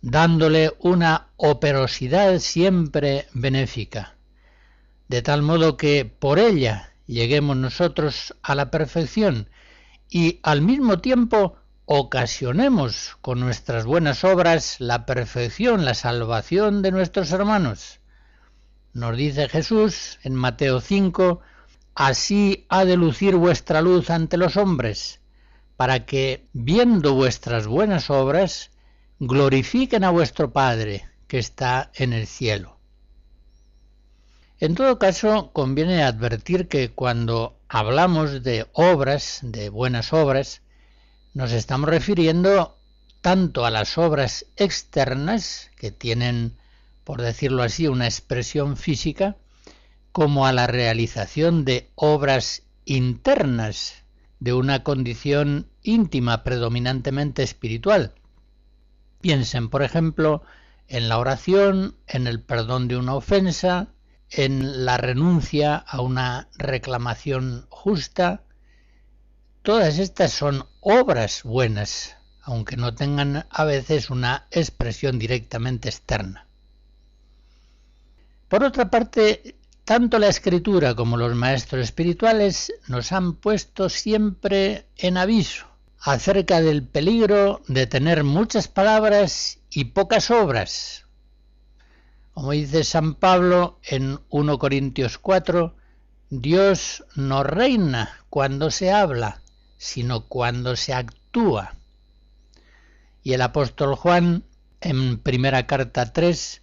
dándole 0.00 0.72
una 0.78 1.26
operosidad 1.36 2.38
siempre 2.38 3.26
benéfica, 3.34 4.16
de 5.08 5.20
tal 5.20 5.42
modo 5.42 5.76
que 5.76 6.06
por 6.06 6.38
ella 6.38 6.94
lleguemos 7.06 7.58
nosotros 7.58 8.34
a 8.42 8.54
la 8.54 8.70
perfección 8.70 9.50
y 10.08 10.40
al 10.42 10.62
mismo 10.62 11.00
tiempo 11.00 11.58
ocasionemos 11.84 13.18
con 13.20 13.38
nuestras 13.38 13.84
buenas 13.84 14.24
obras 14.24 14.76
la 14.80 15.04
perfección, 15.04 15.84
la 15.84 15.92
salvación 15.92 16.80
de 16.80 16.90
nuestros 16.90 17.32
hermanos. 17.32 18.00
Nos 18.94 19.14
dice 19.14 19.50
Jesús 19.50 20.18
en 20.22 20.34
Mateo 20.34 20.80
5, 20.80 21.42
así 21.94 22.66
ha 22.68 22.84
de 22.84 22.96
lucir 22.96 23.36
vuestra 23.36 23.82
luz 23.82 24.10
ante 24.10 24.36
los 24.36 24.56
hombres, 24.56 25.20
para 25.76 26.06
que, 26.06 26.46
viendo 26.52 27.14
vuestras 27.14 27.66
buenas 27.66 28.10
obras, 28.10 28.70
glorifiquen 29.18 30.04
a 30.04 30.10
vuestro 30.10 30.52
Padre 30.52 31.06
que 31.26 31.38
está 31.38 31.90
en 31.94 32.12
el 32.12 32.26
cielo. 32.26 32.78
En 34.60 34.74
todo 34.76 34.98
caso, 34.98 35.50
conviene 35.52 36.04
advertir 36.04 36.68
que 36.68 36.90
cuando 36.92 37.58
hablamos 37.68 38.44
de 38.44 38.68
obras, 38.72 39.40
de 39.42 39.70
buenas 39.70 40.12
obras, 40.12 40.62
nos 41.34 41.52
estamos 41.52 41.88
refiriendo 41.88 42.76
tanto 43.22 43.64
a 43.64 43.70
las 43.70 43.98
obras 43.98 44.46
externas, 44.56 45.70
que 45.76 45.90
tienen, 45.90 46.56
por 47.02 47.22
decirlo 47.22 47.62
así, 47.62 47.88
una 47.88 48.04
expresión 48.04 48.76
física, 48.76 49.36
como 50.12 50.46
a 50.46 50.52
la 50.52 50.66
realización 50.66 51.64
de 51.64 51.90
obras 51.94 52.62
internas 52.84 54.04
de 54.40 54.52
una 54.52 54.82
condición 54.82 55.68
íntima 55.82 56.44
predominantemente 56.44 57.42
espiritual, 57.42 58.14
Piensen, 59.22 59.68
por 59.68 59.84
ejemplo, 59.84 60.42
en 60.88 61.08
la 61.08 61.16
oración, 61.18 61.94
en 62.08 62.26
el 62.26 62.42
perdón 62.42 62.88
de 62.88 62.96
una 62.96 63.14
ofensa, 63.14 63.86
en 64.28 64.84
la 64.84 64.96
renuncia 64.96 65.76
a 65.76 66.00
una 66.00 66.48
reclamación 66.58 67.66
justa. 67.70 68.42
Todas 69.62 70.00
estas 70.00 70.32
son 70.32 70.66
obras 70.80 71.44
buenas, 71.44 72.16
aunque 72.42 72.76
no 72.76 72.96
tengan 72.96 73.46
a 73.48 73.64
veces 73.64 74.10
una 74.10 74.48
expresión 74.50 75.20
directamente 75.20 75.88
externa. 75.88 76.48
Por 78.48 78.64
otra 78.64 78.90
parte, 78.90 79.56
tanto 79.92 80.18
la 80.18 80.28
escritura 80.28 80.94
como 80.94 81.18
los 81.18 81.34
maestros 81.34 81.82
espirituales 81.84 82.72
nos 82.88 83.12
han 83.12 83.34
puesto 83.34 83.90
siempre 83.90 84.86
en 84.96 85.18
aviso 85.18 85.66
acerca 86.00 86.62
del 86.62 86.82
peligro 86.82 87.60
de 87.68 87.86
tener 87.86 88.24
muchas 88.24 88.68
palabras 88.68 89.58
y 89.68 89.84
pocas 89.84 90.30
obras. 90.30 91.04
Como 92.32 92.52
dice 92.52 92.84
San 92.84 93.16
Pablo 93.16 93.80
en 93.82 94.18
1 94.30 94.58
Corintios 94.58 95.18
4, 95.18 95.76
Dios 96.30 97.04
no 97.14 97.42
reina 97.42 98.18
cuando 98.30 98.70
se 98.70 98.90
habla, 98.90 99.42
sino 99.76 100.24
cuando 100.24 100.74
se 100.74 100.94
actúa. 100.94 101.74
Y 103.22 103.34
el 103.34 103.42
apóstol 103.42 103.94
Juan 103.96 104.44
en 104.80 105.18
primera 105.18 105.66
carta 105.66 106.14
3, 106.14 106.61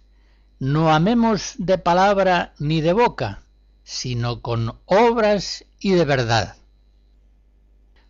no 0.60 0.92
amemos 0.92 1.54
de 1.56 1.78
palabra 1.78 2.52
ni 2.58 2.82
de 2.82 2.92
boca, 2.92 3.42
sino 3.82 4.42
con 4.42 4.78
obras 4.84 5.64
y 5.78 5.92
de 5.92 6.04
verdad. 6.04 6.56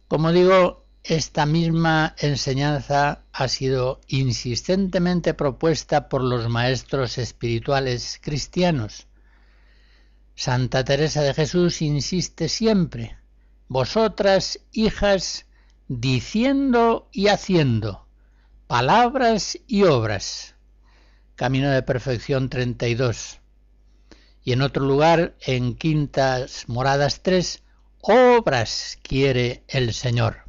Como 0.09 0.33
digo, 0.33 0.85
esta 1.05 1.47
misma 1.47 2.17
enseñanza 2.19 3.23
ha 3.33 3.47
sido 3.47 4.01
insistentemente 4.09 5.33
propuesta 5.33 6.09
por 6.09 6.25
los 6.25 6.49
maestros 6.49 7.19
espirituales 7.19 8.19
cristianos. 8.21 9.07
Santa 10.35 10.85
Teresa 10.85 11.23
de 11.23 11.35
Jesús 11.35 11.81
insiste 11.81 12.49
siempre, 12.49 13.17
vosotras, 13.69 14.59
hijas, 14.73 15.47
diciendo 15.87 17.09
y 17.13 17.29
haciendo, 17.29 18.09
palabras 18.67 19.57
y 19.69 19.85
obras. 19.85 20.57
Camino 21.41 21.71
de 21.71 21.83
Perfección 21.83 22.51
32. 22.51 23.41
Y 24.45 24.53
en 24.53 24.61
otro 24.61 24.85
lugar, 24.85 25.37
en 25.41 25.75
Quintas 25.75 26.69
Moradas 26.69 27.23
3, 27.23 27.63
obras 28.03 28.99
quiere 29.03 29.65
el 29.67 29.95
Señor. 29.95 30.45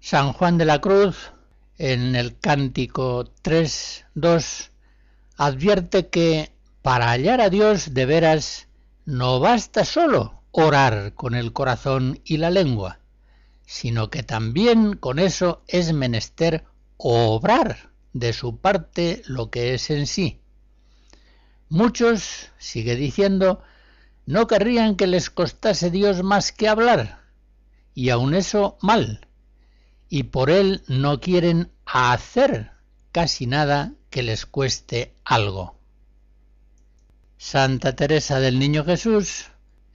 San 0.00 0.32
Juan 0.32 0.58
de 0.58 0.64
la 0.64 0.80
Cruz, 0.80 1.30
en 1.76 2.16
el 2.16 2.40
cántico 2.40 3.32
3.2, 3.44 4.70
advierte 5.36 6.08
que 6.08 6.50
para 6.82 7.10
hallar 7.12 7.40
a 7.40 7.50
Dios 7.50 7.94
de 7.94 8.04
veras 8.04 8.66
no 9.04 9.38
basta 9.38 9.84
solo 9.84 10.42
orar 10.50 11.14
con 11.14 11.36
el 11.36 11.52
corazón 11.52 12.20
y 12.24 12.38
la 12.38 12.50
lengua, 12.50 12.98
sino 13.64 14.10
que 14.10 14.24
también 14.24 14.96
con 14.96 15.20
eso 15.20 15.62
es 15.68 15.92
menester 15.92 16.64
obrar 16.96 17.88
de 18.18 18.32
su 18.32 18.58
parte 18.58 19.22
lo 19.26 19.50
que 19.50 19.74
es 19.74 19.90
en 19.90 20.06
sí. 20.06 20.40
Muchos, 21.68 22.50
sigue 22.58 22.96
diciendo, 22.96 23.62
no 24.26 24.46
querrían 24.46 24.96
que 24.96 25.06
les 25.06 25.30
costase 25.30 25.90
Dios 25.90 26.22
más 26.22 26.52
que 26.52 26.68
hablar, 26.68 27.20
y 27.94 28.10
aun 28.10 28.34
eso 28.34 28.78
mal, 28.80 29.26
y 30.08 30.24
por 30.24 30.50
él 30.50 30.82
no 30.88 31.20
quieren 31.20 31.70
hacer 31.84 32.72
casi 33.12 33.46
nada 33.46 33.92
que 34.10 34.22
les 34.22 34.46
cueste 34.46 35.14
algo. 35.24 35.78
Santa 37.36 37.94
Teresa 37.94 38.40
del 38.40 38.58
Niño 38.58 38.84
Jesús, 38.84 39.46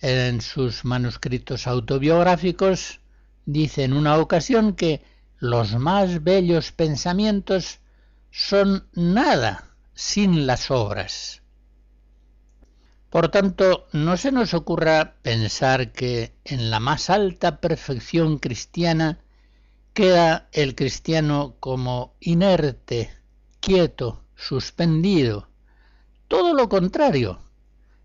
en 0.01 0.41
sus 0.41 0.86
manuscritos 0.86 1.67
autobiográficos, 1.67 2.99
dice 3.45 3.84
en 3.84 3.93
una 3.93 4.17
ocasión 4.17 4.76
que 4.76 5.01
los 5.39 5.76
más 5.76 6.24
bellos 6.24 6.71
pensamientos 6.71 7.80
son 8.36 8.90
nada 8.94 9.76
sin 9.94 10.48
las 10.48 10.72
obras. 10.72 11.44
Por 13.12 13.30
tanto, 13.30 13.86
no 13.92 14.18
se 14.18 14.32
nos 14.32 14.56
ocurra 14.56 15.18
pensar 15.22 15.92
que 15.92 16.34
en 16.44 16.72
la 16.72 16.80
más 16.80 17.12
alta 17.12 17.62
perfección 17.62 18.40
cristiana 18.40 19.20
queda 19.94 20.50
el 20.52 20.74
cristiano 20.74 21.58
como 21.60 22.16
inerte, 22.20 23.12
quieto, 23.60 24.24
suspendido. 24.36 25.48
Todo 26.28 26.56
lo 26.56 26.70
contrario. 26.70 27.40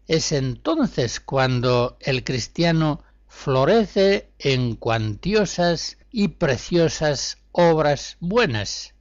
Es 0.08 0.32
entonces 0.32 1.20
cuando 1.20 1.96
el 2.00 2.22
cristiano 2.22 3.02
florece 3.28 4.30
en 4.38 4.76
cuantiosas 4.76 5.96
y 6.10 6.28
preciosas 6.28 7.38
obras 7.52 8.18
buenas. 8.20 8.92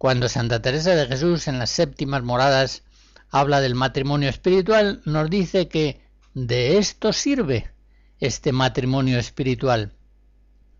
Cuando 0.00 0.30
Santa 0.30 0.62
Teresa 0.62 0.94
de 0.94 1.06
Jesús 1.06 1.46
en 1.46 1.58
las 1.58 1.68
séptimas 1.68 2.22
moradas 2.22 2.84
habla 3.28 3.60
del 3.60 3.74
matrimonio 3.74 4.30
espiritual, 4.30 5.02
nos 5.04 5.28
dice 5.28 5.68
que 5.68 6.00
de 6.32 6.78
esto 6.78 7.12
sirve 7.12 7.70
este 8.18 8.50
matrimonio 8.52 9.18
espiritual, 9.18 9.92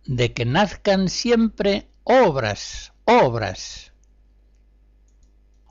de 0.07 0.33
que 0.33 0.47
nazcan 0.47 1.11
siempre 1.11 1.91
obras, 2.03 2.95
obras. 3.05 3.93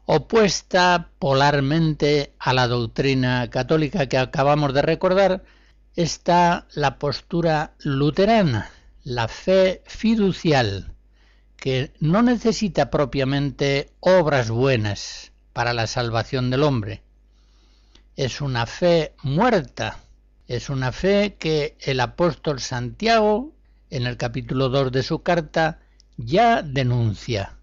Opuesta 0.05 1.09
polarmente 1.17 2.35
a 2.37 2.53
la 2.53 2.67
doctrina 2.67 3.49
católica 3.49 4.05
que 4.05 4.19
acabamos 4.19 4.75
de 4.75 4.83
recordar, 4.83 5.43
está 5.95 6.67
la 6.75 6.99
postura 6.99 7.73
luterana, 7.79 8.69
la 9.03 9.27
fe 9.27 9.81
fiducial, 9.87 10.93
que 11.59 11.91
no 11.99 12.21
necesita 12.21 12.89
propiamente 12.89 13.89
obras 13.99 14.49
buenas, 14.49 15.31
para 15.53 15.73
la 15.73 15.87
salvación 15.87 16.49
del 16.49 16.63
hombre. 16.63 17.01
Es 18.15 18.39
una 18.41 18.65
fe 18.65 19.13
muerta, 19.23 19.99
es 20.47 20.69
una 20.69 20.91
fe 20.91 21.35
que 21.37 21.75
el 21.81 21.99
apóstol 21.99 22.61
Santiago, 22.61 23.53
en 23.89 24.07
el 24.07 24.17
capítulo 24.17 24.69
2 24.69 24.91
de 24.91 25.03
su 25.03 25.21
carta, 25.21 25.79
ya 26.17 26.61
denuncia. 26.61 27.57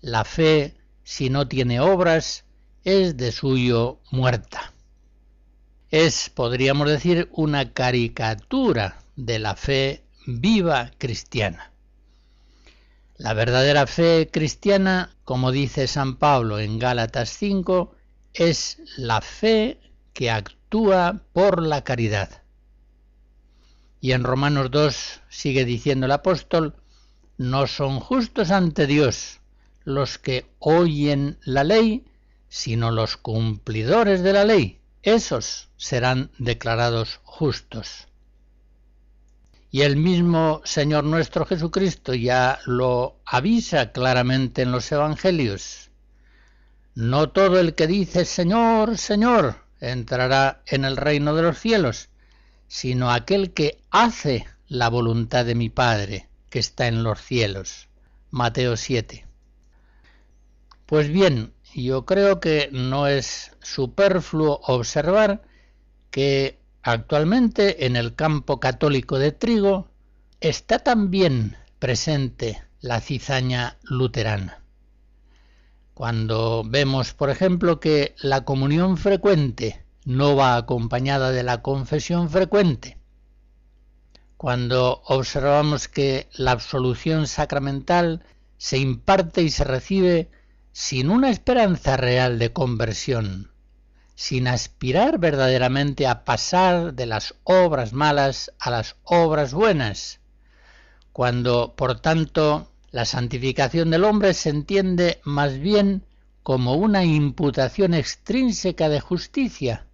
La 0.00 0.24
fe, 0.24 0.74
si 1.02 1.30
no 1.30 1.48
tiene 1.48 1.80
obras, 1.80 2.44
es 2.84 3.16
de 3.16 3.32
suyo 3.32 4.00
muerta. 4.10 4.72
Es, 5.90 6.30
podríamos 6.30 6.88
decir, 6.88 7.28
una 7.32 7.72
caricatura 7.72 9.02
de 9.16 9.38
la 9.38 9.56
fe 9.56 10.04
viva 10.26 10.90
cristiana. 10.96 11.71
La 13.22 13.34
verdadera 13.34 13.86
fe 13.86 14.28
cristiana, 14.32 15.14
como 15.22 15.52
dice 15.52 15.86
San 15.86 16.16
Pablo 16.16 16.58
en 16.58 16.80
Gálatas 16.80 17.30
5, 17.30 17.94
es 18.34 18.78
la 18.96 19.20
fe 19.20 19.78
que 20.12 20.28
actúa 20.28 21.20
por 21.32 21.62
la 21.62 21.84
caridad. 21.84 22.42
Y 24.00 24.10
en 24.10 24.24
Romanos 24.24 24.72
2 24.72 25.20
sigue 25.28 25.64
diciendo 25.64 26.06
el 26.06 26.10
apóstol, 26.10 26.74
no 27.38 27.68
son 27.68 28.00
justos 28.00 28.50
ante 28.50 28.88
Dios 28.88 29.38
los 29.84 30.18
que 30.18 30.46
oyen 30.58 31.38
la 31.44 31.62
ley, 31.62 32.04
sino 32.48 32.90
los 32.90 33.16
cumplidores 33.16 34.24
de 34.24 34.32
la 34.32 34.44
ley. 34.44 34.80
Esos 35.04 35.68
serán 35.76 36.32
declarados 36.38 37.20
justos. 37.22 38.08
Y 39.74 39.80
el 39.80 39.96
mismo 39.96 40.60
Señor 40.64 41.04
nuestro 41.04 41.46
Jesucristo 41.46 42.12
ya 42.12 42.60
lo 42.66 43.16
avisa 43.24 43.90
claramente 43.90 44.60
en 44.60 44.70
los 44.70 44.92
Evangelios. 44.92 45.90
No 46.94 47.30
todo 47.30 47.58
el 47.58 47.74
que 47.74 47.86
dice 47.86 48.26
Señor, 48.26 48.98
Señor, 48.98 49.56
entrará 49.80 50.62
en 50.66 50.84
el 50.84 50.98
reino 50.98 51.34
de 51.34 51.42
los 51.42 51.58
cielos, 51.58 52.10
sino 52.68 53.10
aquel 53.10 53.54
que 53.54 53.80
hace 53.90 54.46
la 54.68 54.90
voluntad 54.90 55.46
de 55.46 55.54
mi 55.54 55.70
Padre, 55.70 56.28
que 56.50 56.58
está 56.58 56.86
en 56.86 57.02
los 57.02 57.22
cielos. 57.22 57.88
Mateo 58.30 58.76
7. 58.76 59.26
Pues 60.84 61.08
bien, 61.08 61.54
yo 61.74 62.04
creo 62.04 62.40
que 62.40 62.68
no 62.72 63.06
es 63.06 63.52
superfluo 63.62 64.60
observar 64.64 65.40
que 66.10 66.61
Actualmente 66.82 67.86
en 67.86 67.94
el 67.94 68.16
campo 68.16 68.58
católico 68.58 69.20
de 69.20 69.30
trigo 69.30 69.88
está 70.40 70.80
también 70.80 71.56
presente 71.78 72.60
la 72.80 73.00
cizaña 73.00 73.78
luterana. 73.84 74.64
Cuando 75.94 76.64
vemos, 76.66 77.14
por 77.14 77.30
ejemplo, 77.30 77.78
que 77.78 78.16
la 78.20 78.44
comunión 78.44 78.96
frecuente 78.96 79.84
no 80.04 80.34
va 80.34 80.56
acompañada 80.56 81.30
de 81.30 81.44
la 81.44 81.62
confesión 81.62 82.28
frecuente, 82.28 82.98
cuando 84.36 85.02
observamos 85.04 85.86
que 85.86 86.28
la 86.32 86.50
absolución 86.50 87.28
sacramental 87.28 88.24
se 88.56 88.78
imparte 88.78 89.42
y 89.42 89.50
se 89.50 89.62
recibe 89.62 90.30
sin 90.72 91.10
una 91.10 91.30
esperanza 91.30 91.96
real 91.96 92.40
de 92.40 92.52
conversión, 92.52 93.51
sin 94.22 94.46
aspirar 94.46 95.18
verdaderamente 95.18 96.06
a 96.06 96.22
pasar 96.22 96.94
de 96.94 97.06
las 97.06 97.34
obras 97.42 97.92
malas 97.92 98.52
a 98.60 98.70
las 98.70 98.94
obras 99.02 99.52
buenas, 99.52 100.20
cuando, 101.12 101.74
por 101.74 101.98
tanto, 101.98 102.70
la 102.92 103.04
santificación 103.04 103.90
del 103.90 104.04
hombre 104.04 104.32
se 104.34 104.50
entiende 104.50 105.20
más 105.24 105.58
bien 105.58 106.04
como 106.44 106.76
una 106.76 107.04
imputación 107.04 107.94
extrínseca 107.94 108.88
de 108.88 109.00
justicia, 109.00 109.86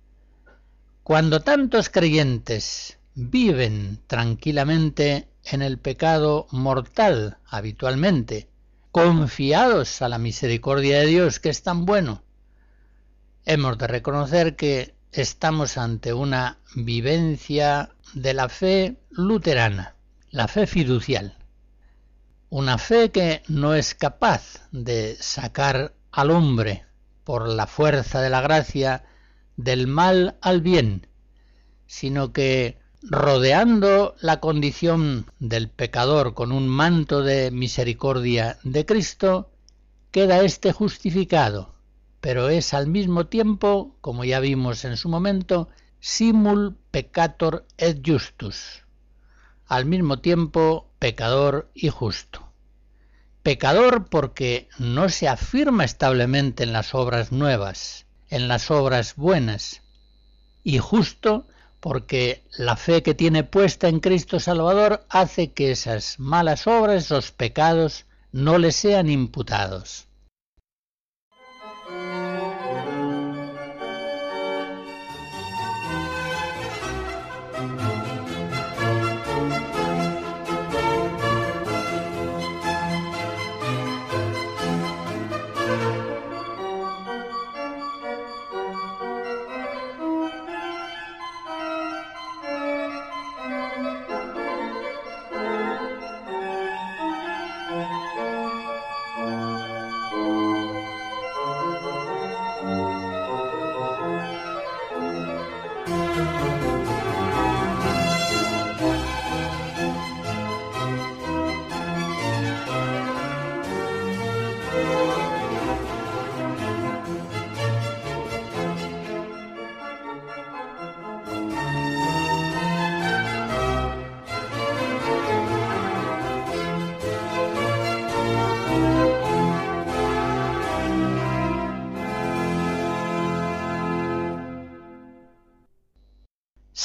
cuando 1.05 1.41
tantos 1.41 1.89
creyentes 1.89 2.99
viven 3.15 3.99
tranquilamente 4.09 5.27
en 5.43 5.63
el 5.63 5.79
pecado 5.79 6.49
mortal 6.51 7.39
habitualmente, 7.47 8.51
confiados 8.93 10.03
a 10.03 10.11
la 10.11 10.19
misericordia 10.19 10.99
de 10.99 11.07
Dios 11.07 11.41
que 11.41 11.49
es 11.49 11.63
tan 11.63 11.87
bueno, 11.87 12.23
hemos 13.49 13.79
de 13.79 13.87
reconocer 13.87 14.57
que 14.57 14.95
estamos 15.11 15.79
ante 15.79 16.13
una 16.13 16.59
vivencia 16.77 17.95
de 18.13 18.35
la 18.35 18.51
fe 18.51 18.99
luterana, 19.09 19.95
la 20.31 20.49
fe 20.49 20.67
fiducial. 20.67 21.35
Una 22.51 22.77
fe 22.77 23.11
que 23.11 23.43
no 23.49 23.75
es 23.75 23.95
capaz 23.95 24.69
de 24.71 25.17
sacar 25.19 25.95
al 26.13 26.31
hombre 26.31 26.85
por 27.25 27.49
la 27.49 27.67
fuerza 27.67 28.21
de 28.21 28.29
la 28.29 28.43
gracia 28.43 29.05
del 29.57 29.87
mal 29.87 30.37
al 30.43 30.61
bien, 30.61 31.07
sino 31.87 32.35
que 32.35 32.79
rodeando 33.01 34.15
la 34.21 34.41
condición 34.41 35.25
del 35.39 35.71
pecador 35.71 36.35
con 36.35 36.53
un 36.53 36.69
manto 36.69 37.23
de 37.23 37.51
misericordia 37.51 38.59
de 38.63 38.85
Cristo, 38.85 39.51
queda 40.11 40.43
éste 40.43 40.73
justificado, 40.73 41.78
pero 42.21 42.49
es 42.49 42.75
al 42.75 42.87
mismo 42.87 43.27
tiempo, 43.27 43.97
como 44.01 44.25
ya 44.25 44.41
vimos 44.41 44.85
en 44.85 44.97
su 44.97 45.09
momento, 45.09 45.69
simul 46.01 46.77
peccator 46.91 47.67
et 47.77 48.01
justus, 48.05 48.85
al 49.67 49.85
mismo 49.85 50.19
tiempo 50.21 50.91
pecador 50.99 51.71
y 51.75 51.89
justo. 51.89 52.53
Pecador 53.43 54.09
porque 54.09 54.69
no 54.79 55.09
se 55.09 55.29
afirma 55.29 55.85
establemente 55.85 56.65
en 56.65 56.73
las 56.73 56.95
obras 56.95 57.33
nuevas, 57.33 58.07
en 58.29 58.49
las 58.49 58.71
obras 58.71 59.15
buenas, 59.17 59.83
y 60.65 60.79
justo 60.79 61.47
porque 61.81 62.45
la 62.57 62.77
fe 62.77 63.03
que 63.03 63.15
tiene 63.15 63.45
puesta 63.45 63.89
en 63.89 64.01
Cristo 64.01 64.41
Salvador 64.41 65.07
hace 65.09 65.53
que 65.53 65.71
esas 65.71 66.19
malas 66.19 66.67
obras, 66.67 67.05
esos 67.05 67.31
pecados, 67.31 68.07
no 68.33 68.59
le 68.59 68.73
sean 68.73 69.09
imputados. 69.09 70.08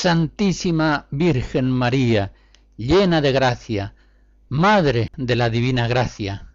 Santísima 0.03 1.07
Virgen 1.11 1.71
María, 1.71 2.33
llena 2.75 3.21
de 3.21 3.31
gracia, 3.31 3.95
Madre 4.49 5.07
de 5.15 5.37
la 5.37 5.49
Divina 5.49 5.87
Gracia, 5.87 6.49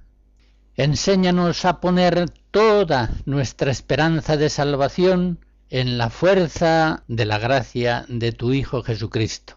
enséñanos 0.77 1.65
a 1.65 1.81
poner 1.81 2.29
toda 2.51 3.09
nuestra 3.25 3.71
esperanza 3.71 4.37
de 4.37 4.51
salvación 4.51 5.39
en 5.71 5.97
la 5.97 6.11
fuerza 6.11 7.05
de 7.09 7.25
la 7.25 7.39
gracia 7.39 8.05
de 8.09 8.33
tu 8.33 8.53
Hijo 8.53 8.83
Jesucristo. 8.83 9.55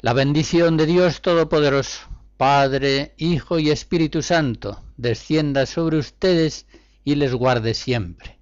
La 0.00 0.14
bendición 0.14 0.78
de 0.78 0.86
Dios 0.86 1.20
Todopoderoso, 1.20 2.08
Padre, 2.38 3.12
Hijo 3.18 3.58
y 3.58 3.68
Espíritu 3.68 4.22
Santo, 4.22 4.82
descienda 4.96 5.66
sobre 5.66 5.98
ustedes 5.98 6.64
y 7.04 7.16
les 7.16 7.34
guarde 7.34 7.74
siempre. 7.74 8.38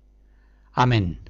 Amén. 0.71 1.30